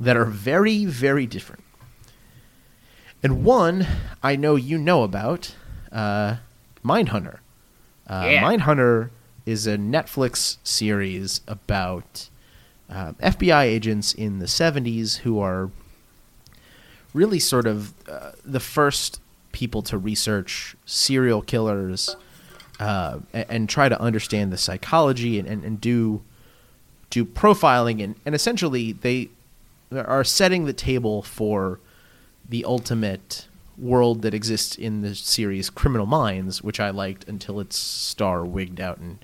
that 0.00 0.16
are 0.16 0.24
very, 0.24 0.84
very 0.84 1.26
different. 1.26 1.62
And 3.22 3.44
one 3.44 3.86
I 4.22 4.36
know 4.36 4.54
you 4.56 4.78
know 4.78 5.02
about 5.02 5.54
uh, 5.92 6.36
Mindhunter. 6.84 7.38
Uh, 8.08 8.26
Yeah. 8.30 8.42
Mindhunter 8.42 9.10
is 9.48 9.66
a 9.66 9.78
Netflix 9.78 10.58
series 10.62 11.40
about 11.48 12.28
uh, 12.90 13.12
FBI 13.12 13.62
agents 13.62 14.12
in 14.12 14.40
the 14.40 14.44
70s 14.44 15.18
who 15.20 15.40
are 15.40 15.70
really 17.14 17.38
sort 17.38 17.66
of 17.66 17.94
uh, 18.06 18.32
the 18.44 18.60
first 18.60 19.22
people 19.52 19.80
to 19.80 19.96
research 19.96 20.76
serial 20.84 21.40
killers 21.40 22.14
uh, 22.78 23.20
and, 23.32 23.46
and 23.48 23.68
try 23.70 23.88
to 23.88 23.98
understand 23.98 24.52
the 24.52 24.58
psychology 24.58 25.38
and, 25.38 25.48
and, 25.48 25.64
and 25.64 25.80
do 25.80 26.22
do 27.08 27.24
profiling. 27.24 28.04
And, 28.04 28.16
and 28.26 28.34
essentially 28.34 28.92
they 28.92 29.30
are 29.90 30.24
setting 30.24 30.66
the 30.66 30.74
table 30.74 31.22
for 31.22 31.80
the 32.46 32.66
ultimate 32.66 33.48
world 33.78 34.20
that 34.20 34.34
exists 34.34 34.76
in 34.76 35.00
the 35.00 35.14
series 35.14 35.70
Criminal 35.70 36.04
Minds, 36.04 36.62
which 36.62 36.78
I 36.78 36.90
liked 36.90 37.26
until 37.26 37.60
its 37.60 37.78
star 37.78 38.44
wigged 38.44 38.78
out 38.78 38.98
and 38.98 39.18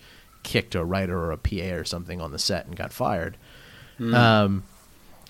kicked 0.45 0.75
a 0.77 0.85
writer 0.85 1.19
or 1.19 1.33
a 1.33 1.37
PA 1.37 1.75
or 1.75 1.83
something 1.85 2.21
on 2.21 2.31
the 2.31 2.39
set 2.39 2.67
and 2.67 2.77
got 2.77 2.93
fired. 2.93 3.37
Um, 4.01 4.63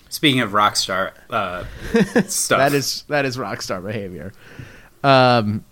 Speaking 0.09 0.41
of 0.41 0.51
Rockstar 0.51 1.11
uh, 1.31 1.65
stuff, 2.27 2.59
that 2.59 2.73
is 2.73 3.03
that 3.09 3.25
is 3.25 3.37
rockstar 3.37 3.83
behavior. 3.83 4.31
Um, 5.03 5.65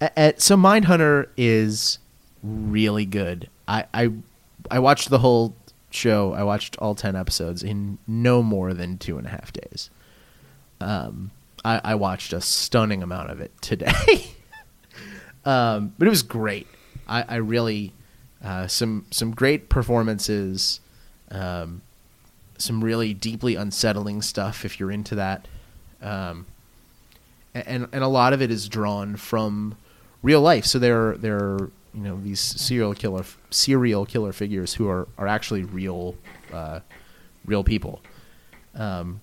a- 0.00 0.10
a- 0.16 0.34
so 0.38 0.56
Mindhunter 0.56 1.28
is 1.36 1.98
really 2.42 3.06
good. 3.06 3.48
I, 3.66 3.86
I 3.94 4.10
I 4.70 4.78
watched 4.78 5.08
the 5.10 5.18
whole 5.18 5.56
show. 5.90 6.32
I 6.34 6.42
watched 6.44 6.76
all 6.78 6.94
ten 6.94 7.16
episodes 7.16 7.62
in 7.62 7.98
no 8.06 8.42
more 8.42 8.72
than 8.74 8.98
two 8.98 9.18
and 9.18 9.26
a 9.26 9.30
half 9.30 9.52
days. 9.52 9.90
Um, 10.80 11.30
I, 11.64 11.80
I 11.82 11.94
watched 11.96 12.32
a 12.32 12.40
stunning 12.40 13.02
amount 13.02 13.30
of 13.30 13.40
it 13.40 13.50
today. 13.62 13.92
um, 15.44 15.92
but 15.98 16.06
it 16.06 16.10
was 16.10 16.22
great. 16.22 16.66
I, 17.08 17.24
I 17.28 17.36
really 17.36 17.92
uh, 18.44 18.66
some 18.66 19.06
some 19.10 19.32
great 19.32 19.68
performances. 19.68 20.80
Um, 21.30 21.82
some 22.58 22.82
really 22.82 23.14
deeply 23.14 23.54
unsettling 23.54 24.22
stuff 24.22 24.64
if 24.64 24.80
you're 24.80 24.90
into 24.90 25.14
that. 25.14 25.46
Um, 26.02 26.46
and 27.54 27.88
and 27.92 28.04
a 28.04 28.08
lot 28.08 28.32
of 28.32 28.42
it 28.42 28.50
is 28.50 28.68
drawn 28.68 29.16
from 29.16 29.76
real 30.22 30.40
life. 30.40 30.66
So 30.66 30.78
there 30.78 31.16
there 31.16 31.36
are 31.36 31.70
you 31.94 32.02
know 32.02 32.20
these 32.22 32.40
serial 32.40 32.94
killer 32.94 33.24
serial 33.50 34.04
killer 34.04 34.32
figures 34.32 34.74
who 34.74 34.88
are 34.88 35.08
are 35.16 35.26
actually 35.26 35.62
real 35.64 36.16
uh, 36.52 36.80
real 37.44 37.64
people. 37.64 38.00
Um, 38.74 39.20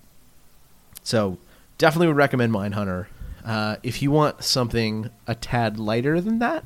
so 1.02 1.38
definitely 1.78 2.08
would 2.08 2.16
recommend 2.16 2.52
Mindhunter. 2.52 3.06
Uh, 3.44 3.76
if 3.82 4.02
you 4.02 4.10
want 4.10 4.42
something 4.42 5.10
a 5.26 5.34
tad 5.34 5.78
lighter 5.78 6.20
than 6.20 6.38
that, 6.38 6.64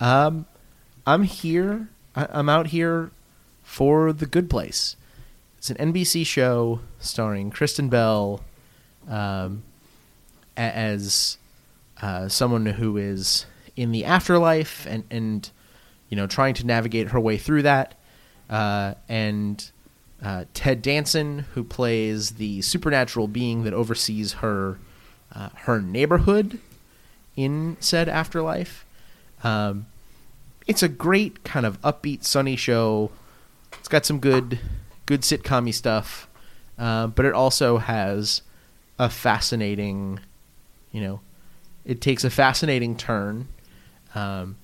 um, 0.00 0.46
I'm 1.06 1.24
here. 1.24 1.88
I'm 2.14 2.48
out 2.48 2.68
here 2.68 3.10
for 3.62 4.12
The 4.12 4.26
Good 4.26 4.48
Place. 4.48 4.96
It's 5.58 5.68
an 5.68 5.92
NBC 5.92 6.24
show 6.24 6.80
starring 6.98 7.50
Kristen 7.50 7.88
Bell 7.88 8.40
um, 9.08 9.62
as 10.56 11.36
uh, 12.00 12.28
someone 12.28 12.64
who 12.66 12.96
is 12.96 13.44
in 13.76 13.92
the 13.92 14.04
afterlife 14.04 14.86
and, 14.86 15.04
and 15.10 15.50
you 16.08 16.16
know 16.16 16.26
trying 16.26 16.54
to 16.54 16.66
navigate 16.66 17.08
her 17.08 17.20
way 17.20 17.36
through 17.36 17.62
that, 17.62 17.94
uh, 18.48 18.94
and 19.08 19.70
uh, 20.22 20.44
Ted 20.54 20.80
Danson 20.80 21.40
who 21.54 21.64
plays 21.64 22.32
the 22.32 22.62
supernatural 22.62 23.28
being 23.28 23.64
that 23.64 23.74
oversees 23.74 24.34
her 24.34 24.78
uh, 25.34 25.50
her 25.54 25.82
neighborhood 25.82 26.60
in 27.36 27.76
said 27.80 28.08
afterlife. 28.08 28.86
Um, 29.42 29.86
it's 30.66 30.82
a 30.82 30.88
great 30.88 31.44
kind 31.44 31.66
of 31.66 31.80
upbeat, 31.82 32.24
sunny 32.24 32.56
show. 32.56 33.10
It's 33.78 33.88
got 33.88 34.06
some 34.06 34.18
good, 34.18 34.58
good 35.06 35.22
sitcom 35.22 35.72
stuff, 35.74 36.28
uh, 36.78 37.08
but 37.08 37.26
it 37.26 37.34
also 37.34 37.78
has 37.78 38.42
a 38.98 39.10
fascinating, 39.10 40.20
you 40.90 41.00
know, 41.00 41.20
it 41.84 42.00
takes 42.00 42.24
a 42.24 42.30
fascinating 42.30 42.96
turn. 42.96 43.48
Um, 44.14 44.56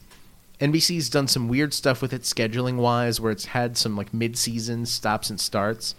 NBC's 0.60 1.10
done 1.10 1.26
some 1.26 1.48
weird 1.48 1.74
stuff 1.74 2.00
with 2.00 2.12
it 2.12 2.22
scheduling 2.22 2.76
wise, 2.76 3.20
where 3.20 3.32
it's 3.32 3.46
had 3.46 3.76
some 3.76 3.96
like 3.96 4.14
mid-season 4.14 4.86
stops 4.86 5.30
and 5.30 5.40
starts, 5.40 5.94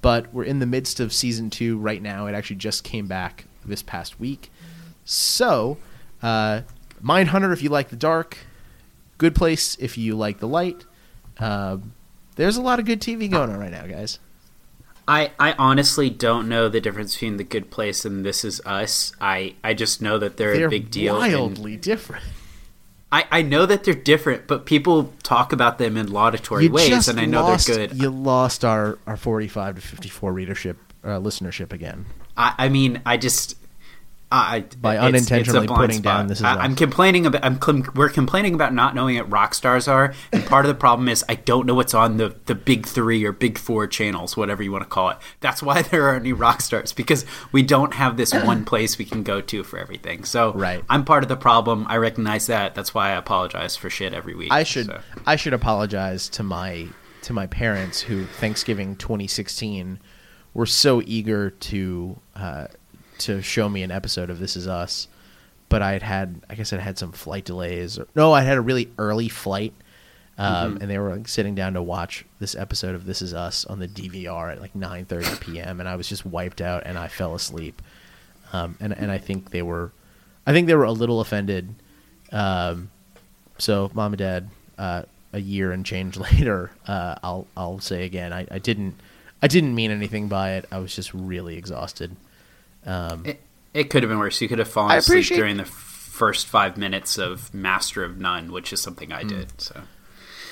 but 0.00 0.32
we're 0.32 0.44
in 0.44 0.58
the 0.58 0.66
midst 0.66 1.00
of 1.00 1.12
season 1.12 1.50
two 1.50 1.76
right 1.78 2.02
now. 2.02 2.26
It 2.26 2.34
actually 2.34 2.56
just 2.56 2.84
came 2.84 3.06
back 3.06 3.44
this 3.64 3.82
past 3.82 4.18
week, 4.18 4.50
so 5.04 5.76
uh, 6.22 6.62
Mindhunter 7.02 7.52
if 7.52 7.62
you 7.62 7.68
like 7.68 7.88
the 7.88 7.96
dark, 7.96 8.38
Good 9.18 9.34
Place 9.34 9.76
if 9.76 9.96
you 9.98 10.16
like 10.16 10.38
the 10.38 10.48
light. 10.48 10.84
Um, 11.38 11.92
there's 12.36 12.56
a 12.56 12.62
lot 12.62 12.78
of 12.78 12.84
good 12.84 13.00
TV 13.00 13.30
going 13.30 13.50
on 13.50 13.58
right 13.58 13.70
now, 13.70 13.86
guys. 13.86 14.18
I, 15.08 15.30
I 15.38 15.52
honestly 15.52 16.10
don't 16.10 16.48
know 16.48 16.68
the 16.68 16.80
difference 16.80 17.14
between 17.14 17.36
the 17.36 17.44
Good 17.44 17.70
Place 17.70 18.04
and 18.04 18.24
This 18.26 18.44
Is 18.44 18.60
Us. 18.66 19.12
I, 19.20 19.54
I 19.62 19.72
just 19.72 20.02
know 20.02 20.18
that 20.18 20.36
they're, 20.36 20.56
They're 20.56 20.66
a 20.66 20.70
big 20.70 20.90
deal. 20.90 21.20
and 21.22 21.32
wildly 21.32 21.76
different. 21.76 22.24
I, 23.12 23.24
I 23.30 23.42
know 23.42 23.66
that 23.66 23.84
they're 23.84 23.94
different, 23.94 24.48
but 24.48 24.66
people 24.66 25.12
talk 25.22 25.52
about 25.52 25.78
them 25.78 25.96
in 25.96 26.10
laudatory 26.12 26.64
You 26.64 26.72
ways, 26.72 27.06
and 27.06 27.20
I 27.20 27.24
know 27.24 27.42
lost, 27.44 27.68
they're 27.68 27.86
good. 27.86 28.02
You 28.02 28.10
lost 28.10 28.64
our, 28.64 28.98
our 29.06 29.16
45 29.16 29.76
to 29.76 29.80
54 29.80 30.32
readership 30.32 30.76
uh, 31.04 31.20
listenership 31.20 31.72
again. 31.72 32.06
I, 32.36 32.54
I 32.58 32.68
mean, 32.68 33.00
I 33.06 33.16
just 33.16 33.56
I 34.32 34.64
By 34.80 34.94
it's- 34.96 35.04
it's 35.22 35.30
a 35.30 35.34
unintentionally 35.34 35.66
blind 35.68 35.80
putting 35.80 35.98
spot. 35.98 36.16
down 36.18 36.26
This 36.26 36.38
Is 36.38 36.44
I, 36.44 36.52
Us. 36.54 36.58
I'm 36.60 36.74
complaining 36.74 37.26
about. 37.26 37.44
I'm 37.44 37.60
cl- 37.62 37.84
we're 37.94 38.08
complaining 38.08 38.54
about 38.54 38.74
not 38.74 38.94
knowing 38.94 39.16
what 39.16 39.30
rock 39.30 39.54
stars 39.54 39.86
are, 39.86 40.12
and 40.32 40.44
part 40.44 40.64
of 40.64 40.68
the 40.68 40.74
problem 40.74 41.08
is 41.08 41.24
I 41.28 41.36
don't 41.36 41.64
know 41.64 41.74
what's 41.74 41.94
on 41.94 42.16
the 42.16 42.34
the 42.46 42.56
big 42.56 42.86
three 42.86 43.24
or 43.24 43.30
big 43.30 43.56
four 43.56 43.86
channels, 43.86 44.36
whatever 44.36 44.64
you 44.64 44.72
want 44.72 44.82
to 44.82 44.88
call 44.90 45.10
it. 45.10 45.18
That's 45.40 45.62
why 45.62 45.82
there 45.90 46.08
aren't 46.08 46.22
any 46.22 46.32
rock 46.32 46.60
stars 46.60 46.92
because 46.92 47.24
we 47.52 47.62
don't 47.62 47.94
have 47.94 48.16
this 48.16 48.32
one 48.34 48.64
place 48.64 48.98
we 48.98 49.04
can 49.04 49.22
go 49.22 49.40
to 49.40 49.62
for 49.62 49.78
everything. 49.78 50.24
So 50.24 50.52
Right. 50.54 50.82
I'm 50.90 51.04
part 51.04 51.22
of 51.22 51.28
the 51.28 51.36
problem. 51.36 51.86
I 51.88 51.96
recognize 51.98 52.46
that. 52.48 52.74
That's 52.74 52.92
why 52.92 53.10
I 53.10 53.16
apologize 53.16 53.76
for 53.76 53.90
shit 53.90 54.12
every 54.12 54.34
week. 54.34 54.50
I 54.50 54.64
should 54.64 54.86
So. 54.86 55.00
I 55.24 55.36
should 55.36 55.52
apologize 55.54 56.28
to 56.30 56.42
my 56.42 56.88
to 57.22 57.32
my 57.32 57.46
parents 57.46 58.00
who 58.00 58.24
Thanksgiving 58.24 58.96
2016 58.96 60.00
were 60.54 60.66
so 60.66 61.02
eager 61.04 61.50
to 61.50 62.18
uh, 62.34 62.66
to 63.18 63.42
show 63.42 63.68
me 63.68 63.82
an 63.82 63.90
episode 63.90 64.30
of 64.30 64.38
This 64.38 64.56
Is 64.56 64.66
Us, 64.68 65.08
but 65.68 65.82
I 65.82 65.92
had 65.92 66.02
had 66.02 66.40
I 66.50 66.54
guess 66.54 66.72
I 66.72 66.78
had 66.78 66.98
some 66.98 67.12
flight 67.12 67.44
delays 67.44 67.98
or 67.98 68.06
no 68.14 68.32
I 68.32 68.42
had 68.42 68.56
a 68.56 68.60
really 68.60 68.90
early 68.98 69.28
flight. 69.28 69.72
Um, 70.38 70.76
And 70.82 70.90
they 70.90 70.98
were 70.98 71.16
like, 71.16 71.28
sitting 71.28 71.54
down 71.54 71.72
to 71.74 71.82
watch 71.82 72.26
this 72.40 72.54
episode 72.54 72.94
of 72.94 73.06
This 73.06 73.22
Is 73.22 73.32
Us 73.32 73.64
on 73.64 73.78
the 73.78 73.88
DVR 73.88 74.52
at 74.52 74.60
like 74.60 74.74
9:30 74.74 75.40
p.m. 75.40 75.80
and 75.80 75.88
I 75.88 75.96
was 75.96 76.08
just 76.08 76.26
wiped 76.26 76.60
out 76.60 76.82
and 76.84 76.98
I 76.98 77.08
fell 77.08 77.34
asleep. 77.34 77.80
Um, 78.52 78.76
and 78.80 78.92
and 78.92 79.10
I 79.10 79.16
think 79.18 79.50
they 79.50 79.62
were, 79.62 79.92
I 80.46 80.52
think 80.52 80.66
they 80.66 80.74
were 80.74 80.84
a 80.84 80.92
little 80.92 81.20
offended. 81.22 81.74
Um, 82.32 82.90
so 83.58 83.90
mom 83.94 84.12
and 84.12 84.18
dad, 84.18 84.50
uh, 84.78 85.02
a 85.32 85.40
year 85.40 85.72
and 85.72 85.86
change 85.86 86.16
later, 86.28 86.70
uh, 86.86 87.14
I'll 87.22 87.46
I'll 87.56 87.78
say 87.80 88.04
again, 88.04 88.32
I, 88.34 88.46
I 88.50 88.58
didn't 88.58 89.00
I 89.42 89.48
didn't 89.48 89.74
mean 89.74 89.90
anything 89.90 90.28
by 90.28 90.52
it. 90.52 90.66
I 90.70 90.78
was 90.78 90.94
just 90.94 91.14
really 91.14 91.56
exhausted. 91.56 92.14
Um, 92.86 93.26
It, 93.26 93.40
it 93.74 93.90
could 93.90 94.02
have 94.02 94.10
been 94.10 94.18
worse. 94.18 94.40
You 94.40 94.48
could 94.48 94.58
have 94.58 94.68
fallen 94.68 94.96
asleep 94.96 95.26
during 95.26 95.56
the 95.56 95.64
first 95.64 96.46
five 96.46 96.76
minutes 96.76 97.18
of 97.18 97.52
Master 97.52 98.02
of 98.04 98.18
None, 98.18 98.50
which 98.52 98.72
is 98.72 98.80
something. 98.80 99.12
I 99.12 99.22
did. 99.22 99.60
So 99.60 99.82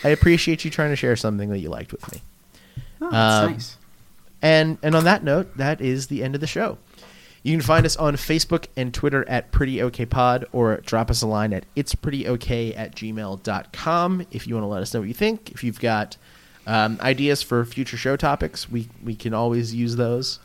I 0.02 0.08
appreciate 0.08 0.64
you 0.64 0.70
trying 0.70 0.90
to 0.90 0.96
share 0.96 1.16
something 1.16 1.48
that 1.50 1.58
you 1.58 1.70
liked 1.70 1.92
with 1.92 2.10
me. 2.12 2.20
oh, 3.00 3.10
that's 3.10 3.44
Um, 3.46 3.52
nice. 3.52 3.76
And 4.42 4.78
and 4.82 4.94
on 4.94 5.04
that 5.04 5.24
note, 5.24 5.56
that 5.56 5.80
is 5.80 6.08
the 6.08 6.22
end 6.22 6.34
of 6.34 6.40
the 6.42 6.46
show. 6.46 6.76
You 7.42 7.52
can 7.52 7.60
find 7.62 7.84
us 7.84 7.96
on 7.96 8.16
Facebook 8.16 8.66
and 8.76 8.92
Twitter 8.92 9.26
at 9.28 9.52
Pretty 9.52 9.80
OK 9.80 10.04
Pod 10.06 10.46
or 10.52 10.78
drop 10.78 11.10
us 11.10 11.20
a 11.22 11.26
line 11.26 11.52
at 11.52 11.64
it's 11.76 11.94
pretty 11.94 12.26
okay 12.28 12.74
at 12.74 12.94
gmail.com 12.94 14.26
if 14.30 14.46
you 14.46 14.54
want 14.54 14.64
to 14.64 14.68
let 14.68 14.82
us 14.82 14.92
know 14.94 15.00
what 15.00 15.08
you 15.08 15.14
think. 15.14 15.50
If 15.50 15.62
you've 15.64 15.80
got 15.80 16.16
um, 16.66 16.98
ideas 17.02 17.42
for 17.42 17.64
future 17.64 17.96
show 17.98 18.16
topics, 18.16 18.70
we, 18.70 18.88
we 19.02 19.14
can 19.14 19.34
always 19.34 19.74
use 19.74 19.96
those. 19.96 20.38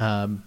Um, 0.00 0.42